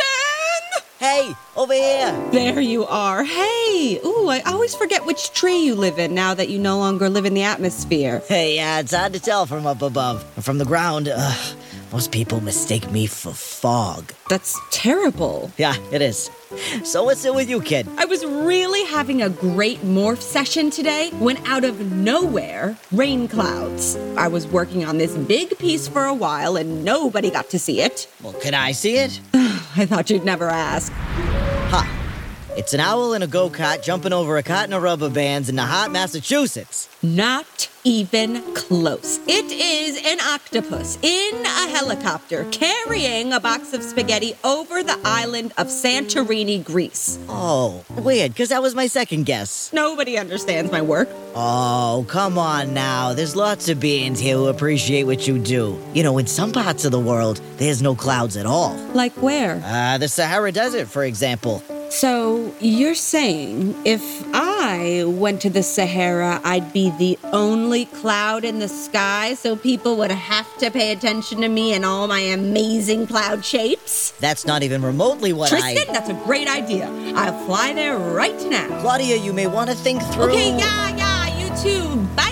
Hey, 0.98 1.32
over 1.56 1.72
here. 1.72 2.12
There 2.32 2.60
you 2.60 2.84
are. 2.84 3.24
Hey! 3.24 3.98
Ooh, 4.04 4.28
I 4.28 4.42
always 4.44 4.74
forget 4.74 5.06
which 5.06 5.32
tree 5.32 5.64
you 5.64 5.74
live 5.74 5.98
in 5.98 6.14
now 6.14 6.34
that 6.34 6.50
you 6.50 6.58
no 6.58 6.76
longer 6.76 7.08
live 7.08 7.24
in 7.24 7.32
the 7.32 7.44
atmosphere. 7.44 8.22
Hey, 8.28 8.56
yeah, 8.56 8.80
it's 8.80 8.92
hard 8.92 9.14
to 9.14 9.20
tell 9.20 9.46
from 9.46 9.66
up 9.66 9.80
above. 9.80 10.22
From 10.44 10.58
the 10.58 10.66
ground, 10.66 11.08
ugh, 11.10 11.56
Most 11.92 12.12
people 12.12 12.40
mistake 12.40 12.88
me 12.92 13.06
for 13.06 13.32
fog. 13.32 14.12
That's 14.28 14.56
terrible. 14.70 15.50
Yeah, 15.58 15.74
it 15.90 16.00
is. 16.00 16.30
So 16.84 17.02
what's 17.02 17.24
it 17.24 17.34
with 17.34 17.50
you, 17.50 17.60
kid? 17.60 17.88
I 17.98 18.04
was 18.04 18.24
really 18.24 18.84
having 18.84 19.22
a 19.22 19.28
great 19.28 19.80
morph 19.80 20.20
session 20.20 20.70
today 20.70 21.10
when 21.18 21.36
out 21.46 21.64
of 21.64 21.92
nowhere, 21.92 22.76
rain 22.92 23.26
clouds. 23.26 23.96
I 24.16 24.28
was 24.28 24.46
working 24.46 24.84
on 24.84 24.98
this 24.98 25.16
big 25.16 25.58
piece 25.58 25.88
for 25.88 26.04
a 26.04 26.14
while 26.14 26.56
and 26.56 26.84
nobody 26.84 27.28
got 27.28 27.50
to 27.50 27.58
see 27.58 27.80
it. 27.80 28.06
Well, 28.22 28.34
can 28.34 28.54
I 28.54 28.70
see 28.70 28.96
it? 28.96 29.20
I 29.34 29.84
thought 29.84 30.10
you'd 30.10 30.24
never 30.24 30.48
ask. 30.48 30.92
It's 32.56 32.74
an 32.74 32.80
owl 32.80 33.14
in 33.14 33.22
a 33.22 33.28
go-kart 33.28 33.82
jumping 33.82 34.12
over 34.12 34.36
a 34.36 34.42
cotton 34.42 34.72
of 34.72 34.82
rubber 34.82 35.08
bands 35.08 35.48
in 35.48 35.54
the 35.54 35.62
hot 35.62 35.92
Massachusetts. 35.92 36.88
Not 37.00 37.70
even 37.84 38.42
close. 38.54 39.20
It 39.26 39.52
is 39.52 40.04
an 40.04 40.18
octopus 40.20 40.98
in 41.00 41.46
a 41.46 41.68
helicopter 41.68 42.44
carrying 42.50 43.32
a 43.32 43.38
box 43.38 43.72
of 43.72 43.84
spaghetti 43.84 44.34
over 44.42 44.82
the 44.82 44.98
island 45.04 45.52
of 45.58 45.68
Santorini, 45.68 46.62
Greece. 46.62 47.20
Oh, 47.28 47.84
weird, 47.96 48.32
because 48.32 48.48
that 48.48 48.60
was 48.60 48.74
my 48.74 48.88
second 48.88 49.26
guess. 49.26 49.72
Nobody 49.72 50.18
understands 50.18 50.72
my 50.72 50.82
work. 50.82 51.08
Oh, 51.36 52.04
come 52.08 52.36
on 52.36 52.74
now. 52.74 53.14
There's 53.14 53.36
lots 53.36 53.68
of 53.68 53.78
beings 53.78 54.18
here 54.18 54.34
who 54.34 54.48
appreciate 54.48 55.04
what 55.04 55.28
you 55.28 55.38
do. 55.38 55.80
You 55.94 56.02
know, 56.02 56.18
in 56.18 56.26
some 56.26 56.50
parts 56.50 56.84
of 56.84 56.90
the 56.90 57.00
world, 57.00 57.40
there's 57.58 57.80
no 57.80 57.94
clouds 57.94 58.36
at 58.36 58.44
all. 58.44 58.74
Like 58.92 59.12
where? 59.22 59.62
Uh, 59.64 59.98
the 59.98 60.08
Sahara 60.08 60.50
Desert, 60.50 60.88
for 60.88 61.04
example. 61.04 61.62
So 61.90 62.54
you're 62.60 62.94
saying 62.94 63.74
if 63.84 64.24
I 64.32 65.02
went 65.06 65.40
to 65.42 65.50
the 65.50 65.64
Sahara, 65.64 66.40
I'd 66.44 66.72
be 66.72 66.90
the 66.90 67.18
only 67.32 67.86
cloud 67.86 68.44
in 68.44 68.60
the 68.60 68.68
sky, 68.68 69.34
so 69.34 69.56
people 69.56 69.96
would 69.96 70.12
have 70.12 70.56
to 70.58 70.70
pay 70.70 70.92
attention 70.92 71.40
to 71.40 71.48
me 71.48 71.74
and 71.74 71.84
all 71.84 72.06
my 72.06 72.20
amazing 72.20 73.08
cloud 73.08 73.44
shapes? 73.44 74.12
That's 74.20 74.46
not 74.46 74.62
even 74.62 74.82
remotely 74.82 75.32
what 75.32 75.48
Tristan, 75.48 75.88
I. 75.88 75.92
that's 75.92 76.08
a 76.08 76.14
great 76.24 76.48
idea. 76.48 76.88
I'll 77.16 77.44
fly 77.44 77.72
there 77.72 77.98
right 77.98 78.40
now. 78.48 78.68
Claudia, 78.80 79.16
you 79.16 79.32
may 79.32 79.48
want 79.48 79.68
to 79.70 79.76
think 79.76 80.00
through. 80.14 80.30
Okay, 80.30 80.56
yeah, 80.56 80.96
yeah, 80.96 81.38
you 81.40 81.48
too. 81.60 81.96
Bye. 82.14 82.30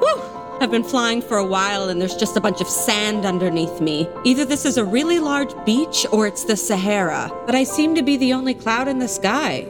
Whew. 0.00 0.33
I've 0.64 0.70
been 0.70 0.82
flying 0.82 1.20
for 1.20 1.36
a 1.36 1.44
while 1.44 1.90
and 1.90 2.00
there's 2.00 2.16
just 2.16 2.38
a 2.38 2.40
bunch 2.40 2.62
of 2.62 2.68
sand 2.68 3.26
underneath 3.26 3.82
me. 3.82 4.08
Either 4.24 4.46
this 4.46 4.64
is 4.64 4.78
a 4.78 4.84
really 4.84 5.18
large 5.18 5.52
beach 5.66 6.06
or 6.10 6.26
it's 6.26 6.44
the 6.44 6.56
Sahara, 6.56 7.30
but 7.44 7.54
I 7.54 7.64
seem 7.64 7.94
to 7.96 8.02
be 8.02 8.16
the 8.16 8.32
only 8.32 8.54
cloud 8.54 8.88
in 8.88 8.98
the 8.98 9.06
sky. 9.06 9.68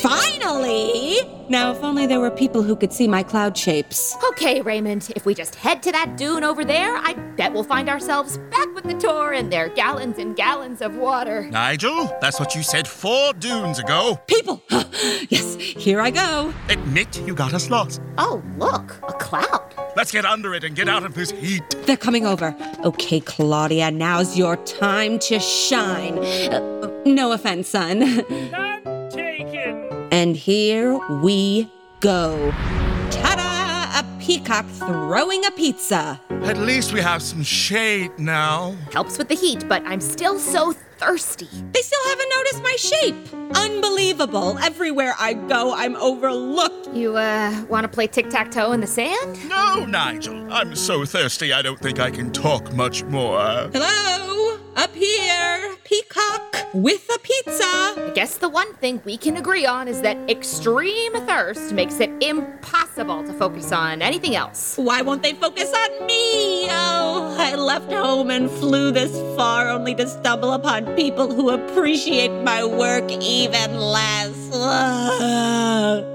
Finally! 0.00 1.18
Now, 1.48 1.70
if 1.70 1.84
only 1.84 2.06
there 2.06 2.18
were 2.18 2.30
people 2.30 2.62
who 2.64 2.74
could 2.74 2.92
see 2.92 3.06
my 3.06 3.22
cloud 3.22 3.56
shapes. 3.56 4.16
Okay, 4.30 4.62
Raymond, 4.62 5.12
if 5.14 5.26
we 5.26 5.32
just 5.32 5.54
head 5.54 5.80
to 5.84 5.92
that 5.92 6.16
dune 6.16 6.42
over 6.42 6.64
there, 6.64 6.96
I 6.96 7.12
bet 7.36 7.52
we'll 7.52 7.62
find 7.62 7.88
ourselves 7.88 8.38
back 8.50 8.74
with 8.74 8.84
the 8.84 8.94
tour 8.94 9.32
and 9.32 9.52
their 9.52 9.68
gallons 9.68 10.18
and 10.18 10.34
gallons 10.34 10.80
of 10.80 10.96
water. 10.96 11.48
Nigel, 11.50 12.06
that's 12.20 12.40
what 12.40 12.56
you 12.56 12.64
said 12.64 12.88
four 12.88 13.32
dunes 13.34 13.78
ago. 13.78 14.18
People! 14.26 14.60
yes, 15.28 15.54
here 15.54 16.00
I 16.00 16.10
go. 16.10 16.52
Admit 16.68 17.20
you 17.26 17.34
got 17.34 17.54
us 17.54 17.70
lost. 17.70 18.00
Oh, 18.18 18.42
look, 18.56 18.96
a 19.06 19.12
cloud. 19.12 19.73
Let's 19.96 20.10
get 20.10 20.24
under 20.24 20.54
it 20.54 20.64
and 20.64 20.74
get 20.74 20.88
out 20.88 21.04
of 21.04 21.14
this 21.14 21.30
heat. 21.30 21.62
They're 21.86 21.96
coming 21.96 22.26
over. 22.26 22.54
Okay, 22.84 23.20
Claudia, 23.20 23.90
now's 23.92 24.36
your 24.36 24.56
time 24.56 25.20
to 25.20 25.38
shine. 25.38 26.18
Uh, 26.18 26.90
no 27.06 27.30
offense, 27.32 27.68
son. 27.68 28.00
None 28.50 29.08
taken. 29.10 30.08
And 30.10 30.34
here 30.36 30.98
we 31.22 31.70
go. 32.00 32.50
Ta-da! 33.10 34.00
A 34.00 34.04
peacock 34.20 34.66
throwing 34.66 35.44
a 35.44 35.50
pizza. 35.52 36.20
At 36.42 36.58
least 36.58 36.92
we 36.92 37.00
have 37.00 37.22
some 37.22 37.44
shade 37.44 38.10
now. 38.18 38.74
Helps 38.92 39.16
with 39.16 39.28
the 39.28 39.36
heat, 39.36 39.68
but 39.68 39.82
I'm 39.86 40.00
still 40.00 40.40
so 40.40 40.74
thirsty. 41.04 41.48
They 41.72 41.80
still 41.82 42.04
haven't 42.08 42.32
noticed 42.36 42.62
my 42.62 42.76
shape. 42.76 43.16
Unbelievable. 43.56 44.58
Everywhere 44.58 45.14
I 45.18 45.34
go, 45.34 45.74
I'm 45.74 45.96
overlooked. 45.96 46.88
You, 46.94 47.16
uh, 47.16 47.64
want 47.68 47.84
to 47.84 47.88
play 47.88 48.06
tic 48.06 48.30
tac 48.30 48.50
toe 48.50 48.72
in 48.72 48.80
the 48.80 48.86
sand? 48.86 49.48
No, 49.48 49.84
Nigel. 49.84 50.52
I'm 50.52 50.74
so 50.74 51.04
thirsty 51.04 51.52
I 51.52 51.62
don't 51.62 51.80
think 51.80 51.98
I 51.98 52.10
can 52.10 52.32
talk 52.32 52.72
much 52.72 53.04
more. 53.04 53.38
Hello? 53.72 54.58
Up 54.76 54.92
here. 54.94 55.76
Peacock 55.84 56.56
with 56.74 57.08
a 57.14 57.18
pizza. 57.20 57.62
I 57.62 58.10
guess 58.14 58.38
the 58.38 58.48
one 58.48 58.74
thing 58.74 59.00
we 59.04 59.16
can 59.16 59.36
agree 59.36 59.64
on 59.66 59.86
is 59.86 60.00
that 60.00 60.16
extreme 60.28 61.12
thirst 61.26 61.72
makes 61.72 62.00
it 62.00 62.10
impossible 62.20 63.22
to 63.24 63.32
focus 63.34 63.70
on 63.70 64.02
anything 64.02 64.34
else. 64.34 64.76
Why 64.76 65.02
won't 65.02 65.22
they 65.22 65.34
focus 65.34 65.72
on 65.72 66.06
me? 66.06 66.66
Oh, 66.70 67.36
I 67.38 67.54
left 67.54 67.92
home 67.92 68.30
and 68.30 68.50
flew 68.50 68.90
this 68.90 69.12
far 69.36 69.68
only 69.68 69.94
to 69.94 70.08
stumble 70.08 70.52
upon 70.52 70.86
people 70.96 71.32
who 71.32 71.50
appreciate 71.50 72.32
my 72.42 72.64
work 72.64 73.08
even 73.12 73.78
less. 73.78 74.34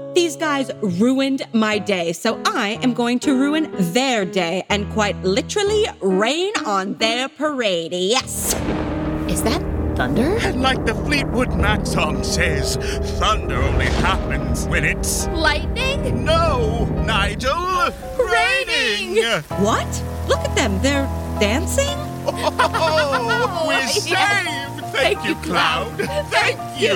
Ugh. 0.10 0.14
These 0.14 0.36
guys 0.36 0.70
ruined 0.82 1.42
my 1.52 1.78
day, 1.78 2.12
so 2.12 2.40
I 2.46 2.78
am 2.82 2.94
going 2.94 3.18
to 3.20 3.34
ruin 3.34 3.70
their 3.92 4.24
day 4.24 4.64
and 4.68 4.90
quite 4.92 5.16
literally 5.22 5.86
rain 6.00 6.52
on 6.66 6.94
their 6.94 7.28
parade. 7.28 7.92
Yes. 7.92 8.54
Is 9.28 9.42
that 9.42 9.60
thunder? 9.96 10.36
And 10.40 10.62
like 10.62 10.84
the 10.84 10.94
Fleetwood 10.94 11.54
Mac 11.54 11.86
song 11.86 12.24
says, 12.24 12.76
thunder 13.18 13.56
only 13.56 13.86
happens 13.86 14.66
when 14.66 14.84
it's. 14.84 15.26
Lightning? 15.28 16.24
No, 16.24 16.84
Nigel! 17.06 17.90
Raining! 18.18 19.22
What? 19.62 19.88
Look 20.28 20.40
at 20.40 20.54
them. 20.56 20.80
They're 20.82 21.06
dancing? 21.40 21.96
Oh, 22.26 23.64
we're 23.68 23.86
saved! 23.88 24.92
Thank 24.92 25.24
you, 25.24 25.34
Cloud! 25.36 25.96
Thank 26.30 26.58
you! 26.80 26.94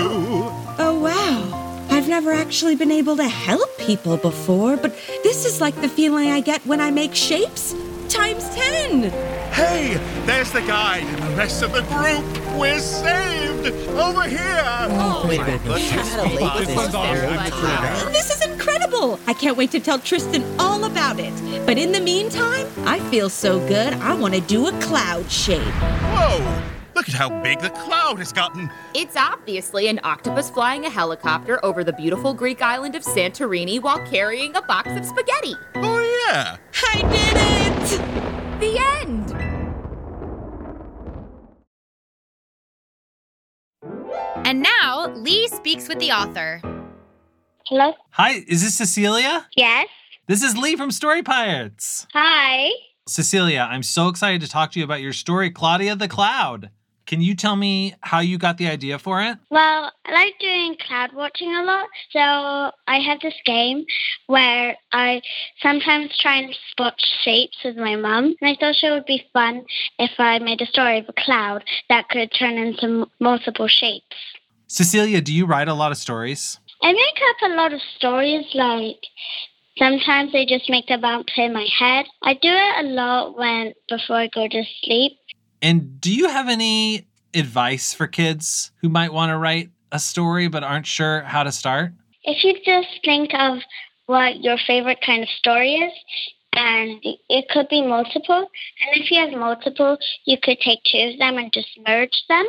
Oh, 0.77 0.98
wow. 1.00 1.63
I've 1.94 2.09
never 2.09 2.33
actually 2.33 2.74
been 2.74 2.90
able 2.90 3.16
to 3.18 3.28
help 3.28 3.78
people 3.78 4.16
before, 4.16 4.76
but 4.76 4.92
this 5.22 5.44
is 5.44 5.61
like 5.61 5.80
the 5.80 5.88
feeling 5.88 6.28
I 6.28 6.40
get 6.40 6.61
when 6.66 6.80
I 6.80 6.90
make 6.90 7.14
shapes 7.14 7.72
times 8.09 8.52
10. 8.52 9.12
Hey, 9.52 9.94
there's 10.26 10.50
the 10.50 10.62
guide 10.62 11.04
and 11.04 11.22
the 11.22 11.37
rest 11.37 11.62
of 11.62 11.70
the 11.70 11.83
group. 11.83 12.59
We're 12.59 12.80
saved! 12.80 13.68
Over 13.90 14.24
here! 14.24 14.61
Oh, 14.90 15.24
wait 15.28 15.38
a 15.38 15.44
minute. 15.44 15.64
Let's 15.66 15.88
How 15.90 15.96
just 15.98 16.18
to 16.18 16.28
keep 16.30 16.40
late 16.40 16.94
on 16.96 17.14
this. 17.14 18.02
This 18.07 18.30
is 18.37 18.50
incredible. 18.50 19.20
I 19.28 19.33
can't 19.33 19.57
wait 19.57 19.70
to 19.70 19.78
tell 19.78 20.00
Tristan 20.00 20.42
all 20.59 20.83
about 20.83 21.20
it. 21.20 21.33
But 21.64 21.78
in 21.78 21.92
the 21.92 22.00
meantime, 22.00 22.66
I 22.78 22.98
feel 23.09 23.30
so 23.30 23.61
good, 23.68 23.92
I 23.94 24.14
want 24.14 24.35
to 24.35 24.40
do 24.40 24.66
a 24.66 24.72
cloud 24.80 25.30
shape. 25.30 25.62
Whoa! 25.62 26.73
Look 26.94 27.09
at 27.09 27.14
how 27.14 27.28
big 27.42 27.61
the 27.61 27.70
cloud 27.70 28.18
has 28.18 28.33
gotten. 28.33 28.70
It's 28.94 29.16
obviously 29.16 29.88
an 29.88 30.00
octopus 30.04 30.48
flying 30.50 30.85
a 30.85 30.90
helicopter 30.90 31.64
over 31.64 31.83
the 31.83 31.92
beautiful 31.92 32.35
Greek 32.35 32.62
island 32.62 32.94
of 32.94 33.02
Santorini 33.02 33.83
while 33.83 33.98
carrying 34.07 34.54
a 34.54 34.62
box 34.62 34.90
of 34.90 35.04
spaghetti. 35.04 35.54
Oh, 35.76 36.26
yeah. 36.28 36.57
I 36.92 37.00
did 37.02 37.37
it! 37.37 38.61
The 38.61 38.78
end! 39.00 39.33
And 44.46 44.62
now, 44.62 45.12
Lee 45.14 45.48
speaks 45.48 45.88
with 45.88 45.98
the 45.98 46.12
author. 46.12 46.61
Hello? 47.66 47.94
Hi, 48.11 48.44
is 48.46 48.62
this 48.62 48.76
Cecilia? 48.76 49.46
Yes. 49.57 49.88
This 50.26 50.42
is 50.42 50.57
Lee 50.57 50.76
from 50.76 50.90
Story 50.90 51.22
Pirates. 51.22 52.07
Hi. 52.12 52.70
Cecilia, 53.09 53.66
I'm 53.70 53.83
so 53.83 54.09
excited 54.09 54.40
to 54.42 54.48
talk 54.48 54.70
to 54.72 54.78
you 54.78 54.85
about 54.85 55.00
your 55.00 55.12
story, 55.12 55.50
Claudia 55.50 55.96
the 55.96 56.09
Cloud. 56.09 56.70
Can 57.07 57.21
you 57.21 57.35
tell 57.35 57.55
me 57.55 57.95
how 58.01 58.21
you 58.21 58.38
got 58.38 58.57
the 58.57 58.67
idea 58.67 58.99
for 58.99 59.21
it? 59.21 59.37
Well, 59.51 59.93
I 60.07 60.12
like 60.12 60.38
doing 60.40 60.77
cloud 60.87 61.12
watching 61.12 61.55
a 61.55 61.62
lot, 61.62 61.87
so 62.11 62.73
I 62.88 62.99
have 62.99 63.21
this 63.21 63.35
game 63.45 63.85
where 64.27 64.77
I 64.93 65.21
sometimes 65.61 66.17
try 66.19 66.37
and 66.37 66.57
spot 66.71 66.95
shapes 67.23 67.59
with 67.64 67.77
my 67.77 67.97
mum, 67.97 68.35
and 68.40 68.51
I 68.51 68.57
thought 68.59 68.83
it 68.83 68.90
would 68.90 69.05
be 69.05 69.25
fun 69.33 69.64
if 69.99 70.12
I 70.19 70.38
made 70.38 70.62
a 70.62 70.67
story 70.67 70.99
of 70.99 71.07
a 71.09 71.12
cloud 71.12 71.64
that 71.90 72.09
could 72.09 72.33
turn 72.33 72.57
into 72.57 73.07
multiple 73.21 73.69
shapes. 73.69 74.17
Cecilia, 74.67 75.21
do 75.21 75.33
you 75.33 75.45
write 75.45 75.69
a 75.69 75.75
lot 75.75 75.93
of 75.93 75.99
stories? 75.99 76.59
I 76.83 76.93
make 76.93 77.21
up 77.31 77.51
a 77.51 77.55
lot 77.55 77.73
of 77.75 77.81
stories, 77.97 78.47
like 78.55 78.99
sometimes 79.79 80.35
I 80.35 80.47
just 80.49 80.71
make 80.71 80.87
them 80.87 81.05
up 81.05 81.27
in 81.37 81.53
my 81.53 81.67
head. 81.79 82.07
I 82.23 82.35
do 82.35 82.49
it 82.49 82.85
a 82.85 82.88
lot 82.88 83.37
when 83.37 83.75
before 83.88 84.17
I 84.17 84.29
go 84.29 84.49
to 84.49 84.62
sleep. 84.83 85.12
And 85.64 85.98
do 85.98 86.14
you 86.14 86.29
have 86.29 86.50
any 86.50 87.09
advice 87.33 87.94
for 87.94 88.06
kids 88.06 88.71
who 88.83 88.90
might 88.90 89.15
want 89.15 89.31
to 89.31 89.38
write 89.38 89.71
a 89.90 89.98
story 89.98 90.46
but 90.46 90.62
aren't 90.62 90.87
sure 90.87 91.23
how 91.23 91.42
to 91.42 91.50
start? 91.50 91.92
If 92.23 92.44
you 92.44 92.52
just 92.67 93.02
think 93.02 93.31
of 93.33 93.60
what 94.04 94.42
your 94.44 94.58
favorite 94.67 94.98
kind 95.04 95.23
of 95.23 95.29
story 95.31 95.77
is, 95.77 95.92
and 96.52 97.00
it 97.02 97.48
could 97.48 97.71
be 97.71 97.81
multiple, 97.81 98.37
and 98.37 99.02
if 99.02 99.10
you 99.10 99.19
have 99.19 99.33
multiple, 99.33 99.96
you 100.27 100.37
could 100.42 100.60
take 100.60 100.81
two 100.85 101.12
of 101.15 101.19
them 101.19 101.38
and 101.38 101.50
just 101.50 101.71
merge 101.88 102.23
them. 102.29 102.44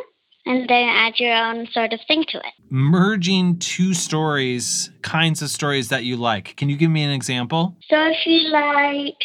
and 0.46 0.70
then 0.70 0.88
add 0.88 1.14
your 1.20 1.34
own 1.34 1.68
sort 1.72 1.92
of 1.92 2.00
thing 2.08 2.24
to 2.30 2.38
it. 2.38 2.54
Merging 2.70 3.58
two 3.58 3.94
stories, 3.96 4.92
kinds 5.02 5.42
of 5.42 5.50
stories 5.50 5.90
that 5.90 6.04
you 6.04 6.16
like. 6.16 6.56
Can 6.56 6.70
you 6.70 6.78
give 6.78 6.92
me 6.92 7.02
an 7.02 7.10
example? 7.12 7.76
So 7.90 7.96
if 8.08 8.18
you 8.26 8.50
like 8.50 9.18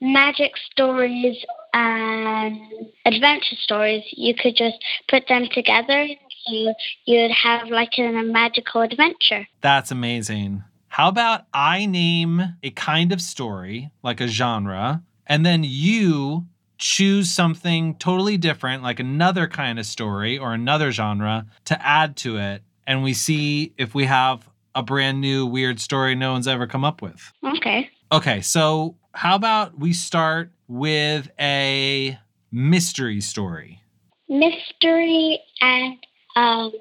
magic 0.00 0.52
stories 0.70 1.36
and 1.78 2.58
adventure 3.04 3.56
stories, 3.56 4.04
you 4.12 4.34
could 4.34 4.56
just 4.56 4.76
put 5.08 5.28
them 5.28 5.48
together. 5.52 6.08
So 6.46 6.74
you'd 7.06 7.30
have 7.30 7.68
like 7.68 7.92
a 7.98 8.10
magical 8.22 8.82
adventure. 8.82 9.46
That's 9.60 9.90
amazing. 9.90 10.64
How 10.88 11.08
about 11.08 11.42
I 11.52 11.86
name 11.86 12.56
a 12.62 12.70
kind 12.70 13.12
of 13.12 13.20
story, 13.20 13.90
like 14.02 14.20
a 14.20 14.28
genre, 14.28 15.02
and 15.26 15.44
then 15.44 15.62
you 15.64 16.46
choose 16.78 17.30
something 17.30 17.96
totally 17.96 18.36
different, 18.36 18.82
like 18.82 18.98
another 19.00 19.46
kind 19.46 19.78
of 19.78 19.86
story 19.86 20.38
or 20.38 20.54
another 20.54 20.90
genre, 20.90 21.46
to 21.66 21.86
add 21.86 22.16
to 22.16 22.38
it. 22.38 22.62
And 22.86 23.02
we 23.02 23.12
see 23.12 23.74
if 23.76 23.94
we 23.94 24.06
have 24.06 24.48
a 24.74 24.82
brand 24.82 25.20
new 25.20 25.44
weird 25.44 25.80
story 25.80 26.14
no 26.14 26.32
one's 26.32 26.48
ever 26.48 26.66
come 26.66 26.84
up 26.84 27.02
with. 27.02 27.32
Okay. 27.44 27.90
Okay, 28.10 28.40
so 28.40 28.96
how 29.12 29.34
about 29.34 29.78
we 29.78 29.92
start 29.92 30.50
with 30.66 31.30
a 31.40 32.18
mystery 32.52 33.20
story? 33.20 33.82
Mystery 34.28 35.40
and 35.60 35.96
um, 36.36 36.72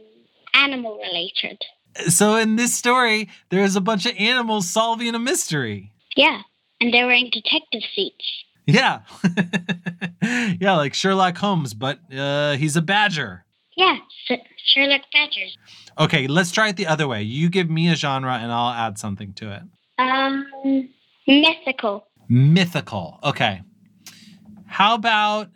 animal 0.53 0.97
related. 0.97 1.63
So 2.09 2.35
in 2.35 2.57
this 2.57 2.73
story, 2.73 3.29
there's 3.49 3.75
a 3.75 3.81
bunch 3.81 4.05
of 4.05 4.13
animals 4.17 4.69
solving 4.69 5.15
a 5.15 5.19
mystery. 5.19 5.91
Yeah, 6.15 6.41
and 6.79 6.93
they're 6.93 7.07
wearing 7.07 7.29
detective 7.31 7.81
suits. 7.95 8.43
Yeah. 8.65 9.01
yeah, 10.59 10.75
like 10.75 10.93
Sherlock 10.93 11.37
Holmes, 11.37 11.73
but 11.73 11.99
uh, 12.13 12.55
he's 12.57 12.75
a 12.75 12.81
badger. 12.81 13.45
Yeah, 13.77 13.97
Sherlock 14.65 15.01
Badgers. 15.13 15.57
Okay, 15.99 16.27
let's 16.27 16.51
try 16.51 16.69
it 16.69 16.75
the 16.75 16.87
other 16.87 17.07
way. 17.07 17.21
You 17.21 17.49
give 17.49 17.69
me 17.69 17.89
a 17.89 17.95
genre 17.95 18.33
and 18.33 18.51
I'll 18.51 18.73
add 18.73 18.97
something 18.97 19.33
to 19.33 19.53
it. 19.53 19.61
Um, 19.99 20.89
mythical. 21.27 22.06
Mythical. 22.29 23.19
Okay. 23.23 23.61
How 24.65 24.95
about 24.95 25.49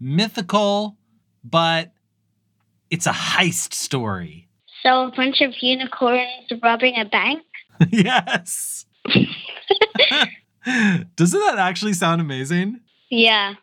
mythical, 0.00 0.96
but 1.44 1.92
it's 2.90 3.06
a 3.06 3.12
heist 3.12 3.74
story? 3.74 4.48
So 4.82 5.06
a 5.06 5.12
bunch 5.14 5.40
of 5.40 5.52
unicorns 5.60 6.50
robbing 6.62 6.94
a 6.98 7.04
bank. 7.04 7.42
yes. 7.90 8.86
Doesn't 11.16 11.40
that 11.40 11.58
actually 11.58 11.92
sound 11.92 12.20
amazing? 12.20 12.80
Yeah. 13.10 13.54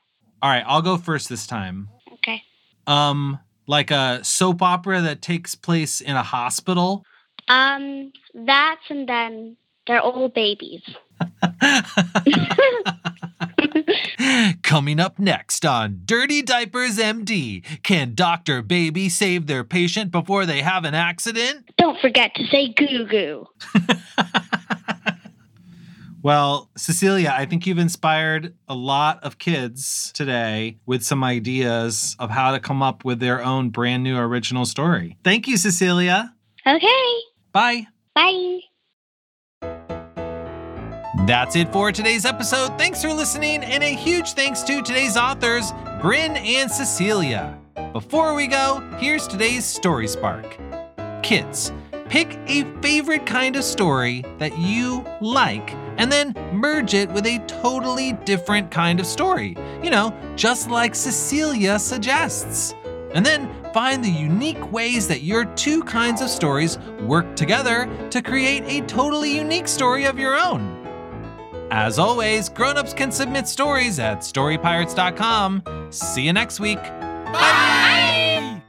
All 0.41 0.49
right, 0.49 0.63
I'll 0.67 0.81
go 0.81 0.97
first 0.97 1.29
this 1.29 1.47
time. 1.47 1.89
Okay. 2.13 2.43
Um, 2.85 3.39
like 3.65 3.91
a 3.91 4.23
soap 4.23 4.61
opera 4.61 5.01
that 5.01 5.21
takes 5.21 5.55
place 5.55 6.01
in 6.01 6.15
a 6.15 6.23
hospital. 6.23 7.03
Um, 7.47 8.11
that's 8.33 8.81
and 8.89 9.07
then 9.07 9.57
they're 9.87 10.01
all 10.01 10.29
babies. 10.29 10.81
Coming 14.63 14.99
up 14.99 15.19
next 15.19 15.65
on 15.65 16.01
Dirty 16.05 16.41
Diapers 16.41 16.97
MD, 16.97 17.63
can 17.83 18.13
Dr. 18.13 18.61
Baby 18.61 19.09
save 19.09 19.47
their 19.47 19.63
patient 19.63 20.11
before 20.11 20.45
they 20.45 20.61
have 20.61 20.85
an 20.85 20.93
accident? 20.93 21.69
Don't 21.77 21.99
forget 21.99 22.33
to 22.35 22.45
say 22.47 22.73
goo 22.73 23.05
goo. 23.07 23.47
Well, 26.23 26.69
Cecilia, 26.75 27.33
I 27.33 27.45
think 27.45 27.65
you've 27.65 27.77
inspired 27.77 28.53
a 28.67 28.75
lot 28.75 29.23
of 29.23 29.37
kids 29.37 30.11
today 30.13 30.77
with 30.85 31.03
some 31.03 31.23
ideas 31.23 32.17
of 32.19 32.31
how 32.31 32.51
to 32.51 32.59
come 32.59 32.83
up 32.83 33.05
with 33.05 33.21
their 33.21 33.41
own 33.41 33.69
brand 33.69 34.03
new 34.03 34.17
original 34.17 34.65
story. 34.65 35.15
Thank 35.23 35.47
you, 35.47 35.55
Cecilia. 35.55 36.33
Okay. 36.65 37.13
Bye. 37.53 37.87
Bye. 38.13 38.59
That's 41.27 41.57
it 41.57 41.73
for 41.73 41.91
today's 41.91 42.23
episode. 42.23 42.77
Thanks 42.77 43.01
for 43.01 43.11
listening, 43.11 43.61
and 43.61 43.83
a 43.83 43.93
huge 43.93 44.31
thanks 44.31 44.61
to 44.61 44.81
today's 44.81 45.17
authors, 45.17 45.73
Bryn 45.99 46.37
and 46.37 46.71
Cecilia. 46.71 47.59
Before 47.91 48.33
we 48.33 48.47
go, 48.47 48.79
here's 48.97 49.27
today's 49.27 49.65
Story 49.65 50.07
Spark. 50.07 50.57
Kids, 51.23 51.73
pick 52.07 52.39
a 52.47 52.63
favorite 52.81 53.25
kind 53.25 53.57
of 53.57 53.65
story 53.65 54.23
that 54.37 54.57
you 54.57 55.05
like 55.19 55.73
and 55.97 56.09
then 56.09 56.33
merge 56.53 56.93
it 56.93 57.09
with 57.09 57.25
a 57.25 57.39
totally 57.39 58.13
different 58.23 58.71
kind 58.71 59.01
of 59.01 59.05
story. 59.05 59.57
You 59.83 59.89
know, 59.89 60.17
just 60.37 60.69
like 60.69 60.95
Cecilia 60.95 61.77
suggests. 61.77 62.73
And 63.13 63.25
then 63.25 63.49
find 63.73 64.01
the 64.01 64.09
unique 64.09 64.71
ways 64.71 65.09
that 65.09 65.23
your 65.23 65.43
two 65.55 65.83
kinds 65.83 66.21
of 66.21 66.29
stories 66.29 66.79
work 67.01 67.35
together 67.35 67.89
to 68.11 68.21
create 68.21 68.63
a 68.65 68.85
totally 68.87 69.35
unique 69.35 69.67
story 69.67 70.05
of 70.05 70.17
your 70.17 70.37
own. 70.37 70.76
As 71.69 71.99
always, 71.99 72.49
grown-ups 72.49 72.93
can 72.93 73.11
submit 73.11 73.47
stories 73.47 73.99
at 73.99 74.19
storypirates.com. 74.19 75.63
See 75.91 76.23
you 76.23 76.33
next 76.33 76.59
week. 76.59 76.81
Bye. 76.81 78.61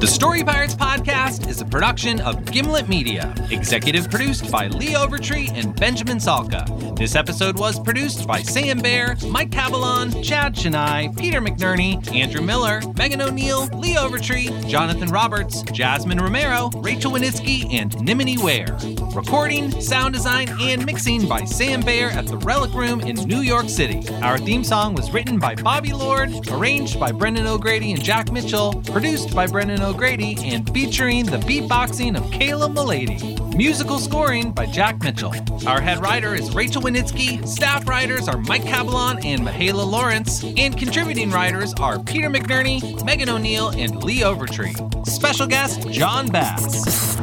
The 0.00 0.08
Story 0.08 0.42
Pirates 0.42 0.74
podcast 0.74 1.21
is 1.40 1.60
a 1.60 1.64
production 1.64 2.20
of 2.20 2.44
Gimlet 2.44 2.88
Media, 2.88 3.34
executive 3.50 4.10
produced 4.10 4.50
by 4.50 4.68
Lee 4.68 4.94
Overtree 4.94 5.50
and 5.52 5.74
Benjamin 5.76 6.18
Salka. 6.18 6.66
This 6.96 7.14
episode 7.14 7.58
was 7.58 7.80
produced 7.80 8.26
by 8.26 8.42
Sam 8.42 8.78
Bear, 8.78 9.16
Mike 9.28 9.50
Cabalon, 9.50 10.22
Chad 10.22 10.54
Chennai, 10.54 11.16
Peter 11.16 11.40
McNerney, 11.40 11.94
Andrew 12.14 12.42
Miller, 12.42 12.80
Megan 12.96 13.20
O'Neill, 13.20 13.66
Lee 13.74 13.94
Overtree, 13.94 14.68
Jonathan 14.68 15.08
Roberts, 15.10 15.62
Jasmine 15.72 16.18
Romero, 16.18 16.70
Rachel 16.76 17.12
Winitsky, 17.12 17.72
and 17.72 18.00
Nimini 18.02 18.38
Ware. 18.38 18.76
Recording, 19.14 19.80
sound 19.80 20.14
design, 20.14 20.48
and 20.60 20.84
mixing 20.84 21.28
by 21.28 21.44
Sam 21.44 21.80
Bear 21.80 22.10
at 22.10 22.26
the 22.26 22.36
Relic 22.38 22.72
Room 22.74 23.00
in 23.00 23.16
New 23.28 23.40
York 23.40 23.68
City. 23.68 24.02
Our 24.22 24.38
theme 24.38 24.64
song 24.64 24.94
was 24.94 25.12
written 25.12 25.38
by 25.38 25.54
Bobby 25.54 25.92
Lord, 25.92 26.30
arranged 26.50 26.98
by 27.00 27.12
Brendan 27.12 27.46
O'Grady 27.46 27.92
and 27.92 28.02
Jack 28.02 28.32
Mitchell, 28.32 28.82
produced 28.86 29.34
by 29.34 29.46
Brendan 29.46 29.82
O'Grady, 29.82 30.36
and 30.44 30.68
featuring 30.72 31.21
the 31.26 31.38
beatboxing 31.38 32.16
of 32.16 32.24
Kayla 32.30 32.72
Milady. 32.72 33.36
Musical 33.56 33.98
scoring 33.98 34.50
by 34.50 34.66
Jack 34.66 35.02
Mitchell. 35.02 35.34
Our 35.66 35.80
head 35.80 36.00
writer 36.00 36.34
is 36.34 36.54
Rachel 36.54 36.82
Winitsky. 36.82 37.46
Staff 37.46 37.86
writers 37.86 38.28
are 38.28 38.38
Mike 38.38 38.62
Cabalon 38.62 39.24
and 39.24 39.44
Michaela 39.44 39.82
Lawrence. 39.82 40.42
And 40.42 40.76
contributing 40.76 41.30
writers 41.30 41.74
are 41.74 41.98
Peter 41.98 42.30
McNerney, 42.30 43.04
Megan 43.04 43.28
O'Neill, 43.28 43.68
and 43.70 44.02
Lee 44.02 44.20
Overtree. 44.20 45.06
Special 45.06 45.46
guest, 45.46 45.88
Jon 45.90 46.28
Bass. 46.28 47.16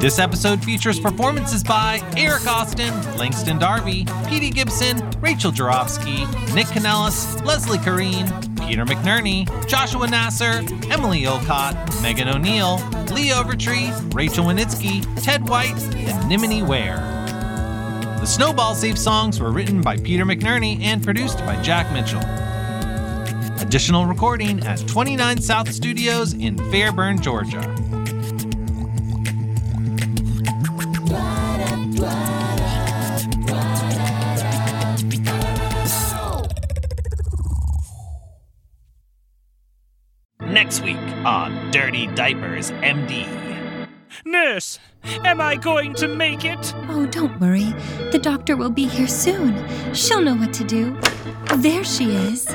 This 0.00 0.18
episode 0.18 0.64
features 0.64 0.98
performances 0.98 1.62
by 1.62 2.00
Eric 2.16 2.46
Austin, 2.48 2.92
Langston 3.16 3.58
Darby, 3.58 4.04
Petey 4.26 4.50
Gibson, 4.50 4.98
Rachel 5.20 5.52
Jarofsky, 5.52 6.26
Nick 6.54 6.66
Canellis, 6.66 7.44
Leslie 7.44 7.78
Kareen, 7.78 8.51
Peter 8.66 8.84
McNerney, 8.84 9.46
Joshua 9.68 10.06
Nasser, 10.06 10.62
Emily 10.90 11.26
Olcott, 11.26 11.74
Megan 12.02 12.28
O'Neill, 12.28 12.76
Lee 13.12 13.30
Overtree, 13.30 14.14
Rachel 14.14 14.44
Winitsky, 14.44 15.04
Ted 15.22 15.48
White, 15.48 15.80
and 15.96 16.28
Nimini 16.28 16.62
Ware. 16.62 16.96
The 18.20 18.26
Snowball 18.26 18.74
Safe 18.74 18.98
songs 18.98 19.40
were 19.40 19.50
written 19.50 19.80
by 19.80 19.96
Peter 19.96 20.24
McNerney 20.24 20.80
and 20.80 21.02
produced 21.02 21.38
by 21.38 21.60
Jack 21.62 21.92
Mitchell. 21.92 22.22
Additional 23.60 24.06
recording 24.06 24.64
at 24.66 24.78
29 24.86 25.40
South 25.40 25.72
Studios 25.72 26.32
in 26.34 26.56
Fairburn, 26.70 27.20
Georgia. 27.20 27.60
Diapers 42.14 42.70
MD. 42.82 43.26
Nurse, 44.26 44.78
am 45.24 45.40
I 45.40 45.56
going 45.56 45.94
to 45.94 46.08
make 46.08 46.44
it? 46.44 46.74
Oh, 46.90 47.06
don't 47.06 47.40
worry. 47.40 47.72
The 48.10 48.20
doctor 48.22 48.54
will 48.54 48.70
be 48.70 48.86
here 48.86 49.06
soon. 49.06 49.56
She'll 49.94 50.20
know 50.20 50.34
what 50.34 50.52
to 50.54 50.64
do. 50.64 50.94
There 51.56 51.82
she 51.84 52.14
is. 52.14 52.54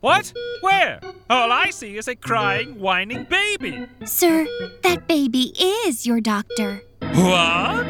What? 0.00 0.32
Where? 0.60 1.00
All 1.28 1.52
I 1.52 1.70
see 1.70 1.96
is 1.98 2.08
a 2.08 2.14
crying, 2.14 2.78
whining 2.78 3.24
baby. 3.24 3.86
Sir, 4.04 4.46
that 4.82 5.06
baby 5.06 5.52
is 5.58 6.06
your 6.06 6.20
doctor. 6.20 6.82
What? 7.00 7.86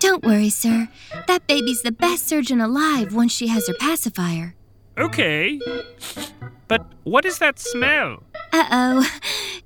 Don't 0.00 0.24
worry, 0.24 0.48
sir. 0.48 0.88
That 1.28 1.46
baby's 1.46 1.82
the 1.82 1.92
best 1.92 2.26
surgeon 2.26 2.60
alive 2.60 3.14
once 3.14 3.32
she 3.32 3.48
has 3.48 3.68
her 3.68 3.74
pacifier. 3.78 4.54
Okay. 4.98 5.60
But 6.68 6.86
what 7.04 7.24
is 7.24 7.38
that 7.38 7.58
smell? 7.58 8.22
Uh 8.52 8.64
oh. 8.70 9.10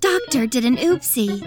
Doctor 0.00 0.46
did 0.46 0.64
an 0.64 0.76
oopsie. 0.76 1.40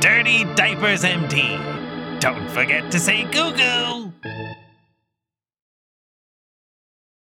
Dirty 0.00 0.44
Diapers 0.54 1.02
MD. 1.02 2.20
Don't 2.20 2.48
forget 2.50 2.90
to 2.92 2.98
say 2.98 3.24
goo 3.24 3.52
goo. 3.52 4.12